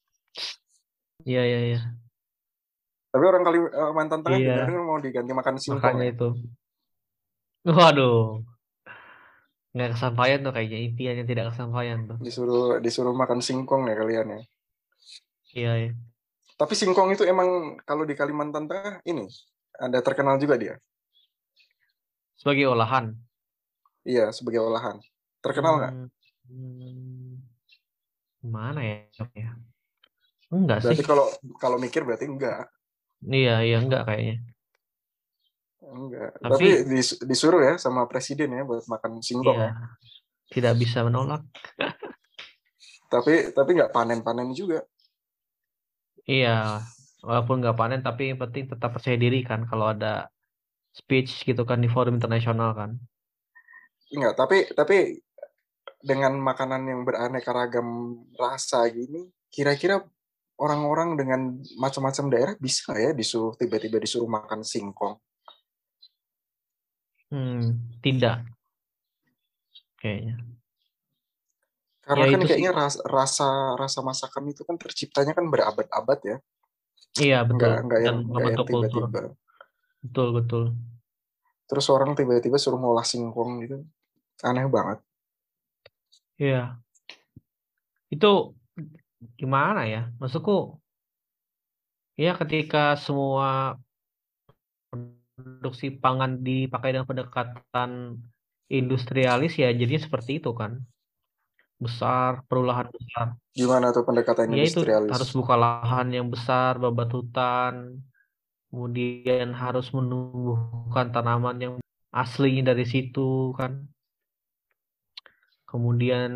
iya 1.21 1.45
iya 1.45 1.59
iya. 1.69 1.79
Tapi 3.13 3.23
orang 3.29 3.45
Kalimantan 3.45 4.25
Tengah 4.25 4.39
Iya. 4.41 4.81
mau 4.81 4.97
diganti 4.97 5.31
makan 5.37 5.61
singkong. 5.61 5.85
Makanya 5.85 6.05
ya. 6.09 6.13
itu. 6.17 6.27
Waduh. 7.69 8.41
Nggak 9.77 9.89
kesampaian 9.93 10.39
tuh 10.41 10.53
kayaknya 10.53 10.79
impian 10.81 11.15
yang 11.21 11.29
tidak 11.29 11.45
kesampaian 11.53 12.09
tuh. 12.09 12.17
Disuruh 12.17 12.81
disuruh 12.81 13.13
makan 13.13 13.37
singkong 13.37 13.85
ya 13.85 13.95
kalian 14.01 14.27
ya. 14.33 14.41
Iya 15.53 15.71
iya. 15.77 15.91
Tapi 16.63 16.79
singkong 16.79 17.11
itu 17.11 17.27
emang 17.27 17.75
kalau 17.83 18.07
di 18.07 18.15
Kalimantan 18.15 18.71
Tengah 18.71 19.03
ini 19.03 19.27
ada 19.75 19.99
terkenal 19.99 20.39
juga 20.39 20.55
dia. 20.55 20.75
Sebagai 22.39 22.71
olahan. 22.71 23.11
Iya, 24.07 24.31
sebagai 24.31 24.63
olahan. 24.63 24.95
Terkenal 25.43 25.73
nggak? 25.75 25.93
Hmm, 26.47 27.35
mana 28.39 28.79
ya? 28.79 29.03
Enggak 30.47 30.87
Berarti 30.87 31.03
sih. 31.03 31.07
kalau 31.07 31.27
kalau 31.59 31.75
mikir 31.75 32.07
berarti 32.07 32.31
enggak. 32.31 32.71
Iya, 33.19 33.59
iya 33.59 33.77
enggak 33.83 34.07
kayaknya. 34.07 34.39
Enggak. 35.83 36.31
Tapi- 36.39 36.79
Tapi, 36.79 36.95
dis- 36.95 37.19
disuruh 37.19 37.59
ya 37.59 37.75
sama 37.75 38.07
presiden 38.07 38.55
ya 38.55 38.63
buat 38.63 38.87
makan 38.87 39.19
singkong 39.19 39.59
Iya. 39.59 39.67
ya. 39.67 39.73
Tidak 40.47 40.73
bisa 40.79 41.03
menolak. 41.03 41.43
Tapi 43.13 43.51
tapi 43.51 43.69
nggak 43.75 43.91
panen-panen 43.91 44.55
juga. 44.55 44.79
Iya, 46.23 46.79
walaupun 47.19 47.59
nggak 47.59 47.75
panen 47.75 47.99
tapi 47.99 48.31
yang 48.31 48.39
penting 48.39 48.71
tetap 48.71 48.95
percaya 48.95 49.19
diri 49.19 49.43
kan 49.43 49.67
kalau 49.67 49.91
ada 49.91 50.31
speech 50.95 51.43
gitu 51.43 51.67
kan 51.67 51.83
di 51.83 51.89
forum 51.91 52.15
internasional 52.15 52.71
kan. 52.71 52.95
Enggak, 54.13 54.33
tapi 54.37 54.57
tapi 54.71 54.97
dengan 56.03 56.35
makanan 56.39 56.83
yang 56.85 57.01
beraneka 57.07 57.51
ragam 57.51 58.19
rasa 58.35 58.85
gini, 58.91 59.31
kira-kira 59.49 60.03
orang-orang 60.59 61.17
dengan 61.17 61.41
macam-macam 61.81 62.25
daerah 62.29 62.53
bisa 62.59 62.93
ya 62.93 63.11
disuruh 63.11 63.57
tiba-tiba 63.57 63.97
disuruh 63.97 64.29
makan 64.29 64.61
singkong? 64.61 65.17
Hmm, 67.33 67.97
tidak. 68.05 68.45
Kayaknya. 69.97 70.52
Karena 72.03 72.25
Ya, 72.27 72.31
kan 72.35 72.41
kayaknya 72.43 72.71
ras- 72.75 73.03
rasa 73.07 73.79
rasa 73.79 73.99
masakan 74.03 74.51
itu 74.51 74.67
kan 74.67 74.75
terciptanya 74.75 75.31
kan 75.31 75.47
berabad-abad 75.47 76.19
ya. 76.23 76.37
Iya, 77.15 77.39
betul. 77.47 77.55
Enggak 77.55 77.75
enggak 77.79 77.99
yang 78.03 78.17
enggak 78.27 78.43
yang 78.51 78.59
tiba-tiba. 78.67 79.07
Betul, 80.03 80.27
betul. 80.35 80.63
Terus 81.63 81.85
orang 81.87 82.11
tiba-tiba 82.13 82.59
suruh 82.59 82.75
ngolah 82.75 83.07
singkong 83.07 83.63
gitu. 83.63 83.77
Aneh 84.43 84.67
banget. 84.67 84.99
Iya. 86.35 86.75
Itu 88.11 88.57
gimana 89.39 89.87
ya? 89.87 90.11
Maksudku 90.19 90.83
ya 92.19 92.35
ketika 92.35 92.99
semua 92.99 93.79
produksi 95.33 95.89
pangan 95.89 96.43
dipakai 96.45 96.93
dengan 96.93 97.07
pendekatan 97.09 98.19
industrialis 98.69 99.57
ya 99.57 99.71
jadinya 99.71 100.03
seperti 100.03 100.43
itu 100.43 100.51
kan. 100.51 100.83
Besar, 101.79 102.45
perolahan 102.47 102.87
besar. 102.89 103.35
Gimana 103.53 103.91
tuh 103.91 104.03
pendekatan 104.07 104.49
Ya 104.53 104.63
itu 104.65 104.81
industrialis? 104.81 105.11
harus 105.11 105.29
buka 105.35 105.55
lahan 105.59 106.07
yang 106.13 106.27
besar, 106.31 106.79
babat 106.79 107.09
hutan, 107.11 107.99
kemudian 108.71 109.51
harus 109.53 109.91
menumbuhkan 109.93 111.11
tanaman 111.13 111.57
yang 111.59 111.73
aslinya 112.13 112.71
dari 112.73 112.85
situ 112.87 113.51
kan. 113.57 113.85
Kemudian 115.67 116.31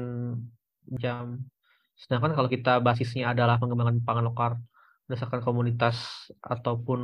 jam. 0.98 1.46
Sedangkan 1.98 2.34
kalau 2.38 2.50
kita 2.50 2.78
basisnya 2.82 3.34
adalah 3.34 3.58
pengembangan 3.62 4.02
pangan 4.06 4.26
lokal 4.26 4.52
berdasarkan 5.08 5.42
komunitas 5.42 6.28
ataupun 6.44 7.00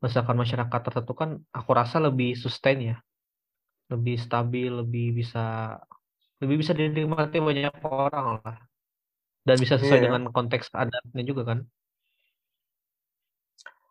berdasarkan 0.00 0.36
masyarakat 0.40 0.80
tertentu 0.80 1.12
kan 1.12 1.30
aku 1.52 1.70
rasa 1.76 2.00
lebih 2.00 2.34
sustain 2.34 2.78
ya. 2.94 2.96
Lebih 3.90 4.16
stabil, 4.22 4.70
lebih 4.70 5.18
bisa 5.18 5.76
lebih 6.40 6.56
bisa 6.62 6.72
dinikmati 6.78 7.36
banyak 7.48 7.74
orang 7.86 8.26
lah. 8.44 8.56
Dan 9.48 9.56
bisa 9.62 9.74
sesuai 9.80 10.00
Iya. 10.00 10.06
dengan 10.06 10.22
konteks 10.36 10.66
adatnya 10.82 11.22
juga 11.30 11.42
kan. 11.50 11.58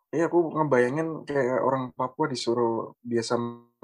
Iya, 0.09 0.25
aku 0.29 0.39
ngebayangin 0.57 1.07
kayak 1.29 1.61
orang 1.67 1.83
Papua 1.93 2.25
disuruh 2.33 2.97
biasa 3.05 3.33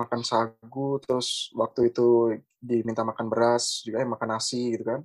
makan 0.02 0.22
sagu, 0.26 0.98
terus 1.06 1.54
waktu 1.54 1.94
itu 1.94 2.34
diminta 2.58 3.06
makan 3.06 3.28
beras, 3.30 3.86
juga 3.86 4.02
eh, 4.02 4.10
makan 4.10 4.30
nasi 4.34 4.74
gitu 4.74 4.84
kan. 4.90 5.02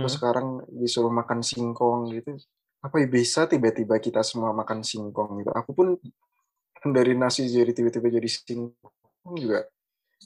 Terus 0.00 0.12
Hmm. 0.12 0.16
sekarang 0.18 0.48
disuruh 0.82 1.12
makan 1.20 1.40
singkong 1.42 2.00
gitu. 2.16 2.30
Apa 2.86 2.96
ya 3.02 3.08
bisa 3.10 3.40
tiba-tiba 3.52 3.96
kita 4.06 4.20
semua 4.26 4.50
makan 4.54 4.80
singkong 4.84 5.30
gitu. 5.42 5.50
Aku 5.54 5.70
pun 5.78 5.88
dari 6.96 7.12
nasi 7.18 7.48
jadi 7.50 7.72
tiba-tiba 7.76 8.08
jadi 8.10 8.28
singkong 8.30 9.34
juga 9.38 9.66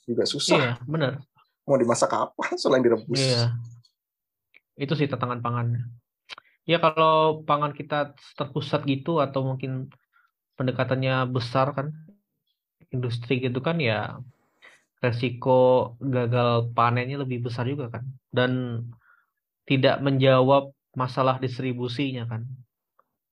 juga 0.07 0.25
susah. 0.29 0.63
Iya, 0.63 0.79
benar. 0.93 1.13
Mau 1.71 1.79
dimasak 1.79 2.11
apa 2.11 2.51
selain 2.61 2.83
direbus? 2.83 3.23
Iya. 3.23 3.55
Itu 4.75 4.99
sih 4.99 5.07
tantangan 5.07 5.39
pangan. 5.39 5.79
Ya 6.67 6.83
kalau 6.83 7.47
pangan 7.47 7.71
kita 7.71 8.19
terpusat 8.35 8.83
gitu 8.91 9.23
atau 9.23 9.47
mungkin 9.47 9.87
pendekatannya 10.59 11.31
besar 11.31 11.73
kan 11.73 11.95
industri 12.91 13.39
gitu 13.39 13.63
kan 13.63 13.79
ya 13.79 14.19
resiko 15.01 15.95
gagal 16.03 16.75
panennya 16.77 17.17
lebih 17.25 17.49
besar 17.49 17.65
juga 17.65 17.89
kan 17.89 18.05
dan 18.29 18.85
tidak 19.65 20.05
menjawab 20.05 20.77
masalah 20.93 21.41
distribusinya 21.41 22.29
kan 22.29 22.45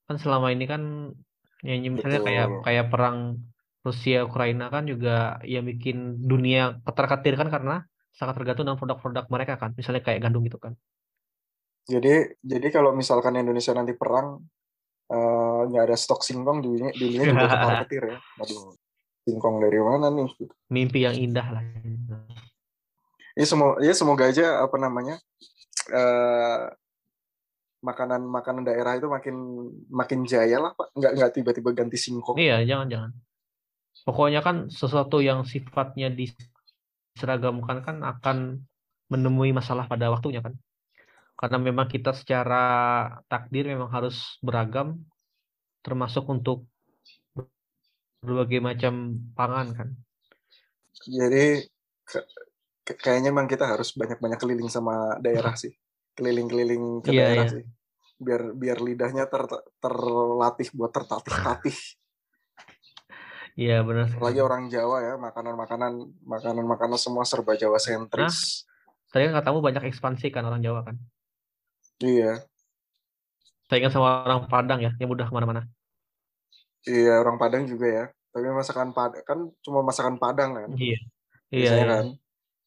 kan 0.09 0.17
selama 0.17 0.57
ini 0.57 0.65
kan 0.65 1.13
ya 1.61 1.77
misalnya 1.85 2.25
kayak 2.25 2.47
Betul. 2.49 2.63
kayak 2.65 2.87
perang 2.89 3.19
Rusia 3.85 4.25
Ukraina 4.25 4.73
kan 4.73 4.89
juga 4.89 5.37
ya 5.45 5.61
bikin 5.61 6.25
dunia 6.25 6.81
keterketir 6.89 7.37
kan 7.37 7.53
karena 7.53 7.85
sangat 8.19 8.35
tergantung 8.35 8.67
dengan 8.67 8.81
produk-produk 8.83 9.25
mereka 9.31 9.55
kan 9.55 9.71
misalnya 9.79 10.03
kayak 10.03 10.27
gandum 10.27 10.43
gitu 10.43 10.59
kan 10.59 10.75
Jadi 11.89 12.37
jadi 12.45 12.69
kalau 12.69 12.93
misalkan 12.93 13.39
Indonesia 13.41 13.73
nanti 13.73 13.97
perang 13.97 14.43
eh, 15.09 15.61
nggak 15.73 15.85
ada 15.89 15.97
stok 15.97 16.21
singkong 16.21 16.61
dunia 16.61 16.93
dunia 16.93 17.23
juga 17.25 17.49
ketar-ketir 17.55 18.03
ya. 18.13 18.19
Aduh, 18.45 18.77
singkong 19.25 19.57
dari 19.65 19.81
mana 19.81 20.13
nih? 20.13 20.29
Gitu. 20.37 20.53
mimpi 20.69 21.09
yang 21.09 21.17
indah 21.17 21.49
lah 21.49 21.65
Ya 23.39 23.47
semoga 23.49 23.81
ya 23.81 23.95
semoga 23.97 24.29
aja 24.29 24.61
apa 24.61 24.77
namanya 24.77 25.17
eh 25.89 26.61
makanan 27.79 28.27
makanan 28.27 28.67
daerah 28.67 28.99
itu 28.99 29.07
makin 29.07 29.37
makin 29.87 30.27
jaya 30.27 30.59
lah 30.59 30.75
pak. 30.75 30.91
Nggak 30.99 31.13
nggak 31.15 31.31
tiba-tiba 31.39 31.71
ganti 31.73 31.97
singkong. 31.97 32.37
Iya, 32.37 32.67
jangan 32.67 32.87
jangan. 32.91 33.11
Pokoknya 34.03 34.41
kan 34.43 34.67
sesuatu 34.67 35.23
yang 35.23 35.47
sifatnya 35.47 36.11
diseragamkan 37.19 37.83
kan 37.83 37.97
akan 38.07 38.63
menemui 39.11 39.51
masalah 39.51 39.91
pada 39.91 40.07
waktunya 40.15 40.39
kan. 40.39 40.55
Karena 41.35 41.59
memang 41.59 41.91
kita 41.91 42.15
secara 42.15 42.63
takdir 43.27 43.67
memang 43.67 43.91
harus 43.91 44.39
beragam, 44.39 45.03
termasuk 45.83 46.23
untuk 46.31 46.71
berbagai 48.23 48.63
macam 48.63 48.95
pangan 49.35 49.67
kan. 49.75 49.89
Jadi 51.11 51.67
kayaknya 52.87 53.35
memang 53.35 53.51
kita 53.51 53.67
harus 53.67 53.95
banyak-banyak 53.99 54.39
keliling 54.39 54.71
sama 54.71 55.19
daerah 55.19 55.59
sih. 55.59 55.75
Keliling-keliling 56.15 57.03
ke 57.03 57.11
Iya, 57.11 57.25
daerah 57.27 57.47
iya. 57.47 57.55
sih. 57.59 57.65
Biar 58.19 58.43
biar 58.55 58.79
lidahnya 58.83 59.25
ter, 59.31 59.43
terlatih 59.83 60.69
buat 60.75 60.91
tertatih-tatih. 60.95 61.98
Iya 63.59 63.83
benar. 63.83 64.07
Apalagi 64.15 64.39
orang 64.39 64.71
Jawa 64.71 65.03
ya, 65.03 65.15
makanan-makanan 65.19 65.93
makanan-makanan 66.23 66.95
semua 66.95 67.27
serba 67.27 67.59
Jawa 67.59 67.83
sentris. 67.83 68.63
Saya 69.11 69.27
kan 69.27 69.43
katamu 69.43 69.59
banyak 69.59 69.83
ekspansi 69.91 70.31
kan 70.31 70.47
orang 70.47 70.63
Jawa 70.63 70.87
kan. 70.87 70.95
Iya. 71.99 72.47
Saya 73.67 73.77
ingat 73.83 73.99
sama 73.99 74.23
orang 74.23 74.47
Padang 74.47 74.79
ya, 74.79 74.95
yang 75.03 75.11
mudah 75.11 75.27
ke 75.27 75.35
mana-mana. 75.35 75.67
Iya, 76.87 77.19
orang 77.19 77.35
Padang 77.35 77.67
juga 77.67 77.87
ya. 77.91 78.05
Tapi 78.31 78.47
masakan 78.47 78.95
Padang 78.95 79.27
kan 79.27 79.39
cuma 79.67 79.83
masakan 79.83 80.23
Padang 80.23 80.55
kan. 80.55 80.71
Iya. 80.79 80.99
Iya, 81.51 81.71
iya. 81.75 81.85
kan. 81.91 82.07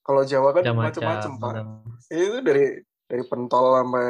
Kalau 0.04 0.21
Jawa 0.27 0.49
kan 0.51 0.63
Macam-macam. 0.67 1.32
Pak. 1.39 1.39
benar. 1.39 1.65
Itu 2.12 2.38
dari 2.43 2.65
dari 3.08 3.23
pentol 3.32 3.80
sampai 3.80 4.08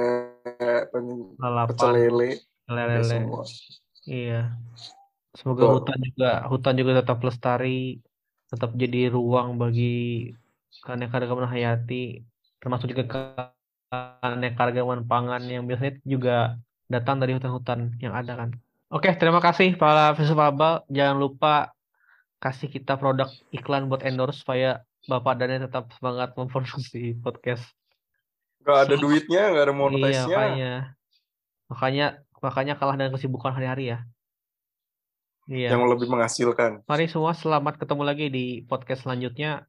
pecel 1.70 1.92
lele 1.94 2.30
lele. 2.66 3.06
semua. 3.06 3.46
Iya. 4.10 4.42
Semoga 5.32 5.64
Betul. 5.64 5.76
hutan 5.80 6.00
juga 6.04 6.30
hutan 6.52 6.74
juga 6.76 6.92
tetap 7.00 7.18
lestari, 7.24 8.04
tetap 8.52 8.76
jadi 8.76 9.08
ruang 9.08 9.56
bagi 9.56 10.32
keanekaragaman 10.84 11.48
hayati, 11.48 12.20
termasuk 12.60 12.92
juga 12.92 13.08
keanekaragaman 13.92 15.08
pangan 15.08 15.44
yang 15.48 15.64
biasanya 15.68 16.00
juga 16.04 16.60
datang 16.92 17.24
dari 17.24 17.32
hutan-hutan 17.36 17.96
yang 18.04 18.12
ada 18.12 18.36
kan. 18.36 18.50
Oke, 18.92 19.16
terima 19.16 19.40
kasih 19.40 19.80
para 19.80 20.12
abal. 20.12 20.84
Jangan 20.92 21.16
lupa 21.16 21.72
kasih 22.44 22.68
kita 22.68 23.00
produk 23.00 23.32
iklan 23.56 23.88
buat 23.88 24.04
endorse 24.04 24.44
supaya 24.44 24.84
Bapak 25.08 25.40
Daniel 25.40 25.66
tetap 25.66 25.88
semangat 25.96 26.36
memproduksi 26.36 27.16
podcast. 27.24 27.64
Gak 28.68 28.90
ada 28.90 28.96
duitnya, 29.00 29.48
gak 29.56 29.64
ada 29.64 29.74
Iya, 29.74 29.80
monetisnya. 29.80 30.28
makanya. 30.28 30.74
Makanya 31.72 32.06
makanya 32.42 32.74
kalah 32.76 32.96
dengan 33.00 33.14
kesibukan 33.16 33.56
hari-hari 33.56 33.96
ya. 33.96 34.04
Iya. 35.50 35.74
Yang 35.74 35.98
lebih 35.98 36.08
menghasilkan. 36.12 36.86
Mari 36.86 37.06
semua 37.10 37.34
selamat 37.34 37.82
ketemu 37.82 38.04
lagi 38.06 38.26
di 38.30 38.46
podcast 38.68 39.08
selanjutnya. 39.08 39.66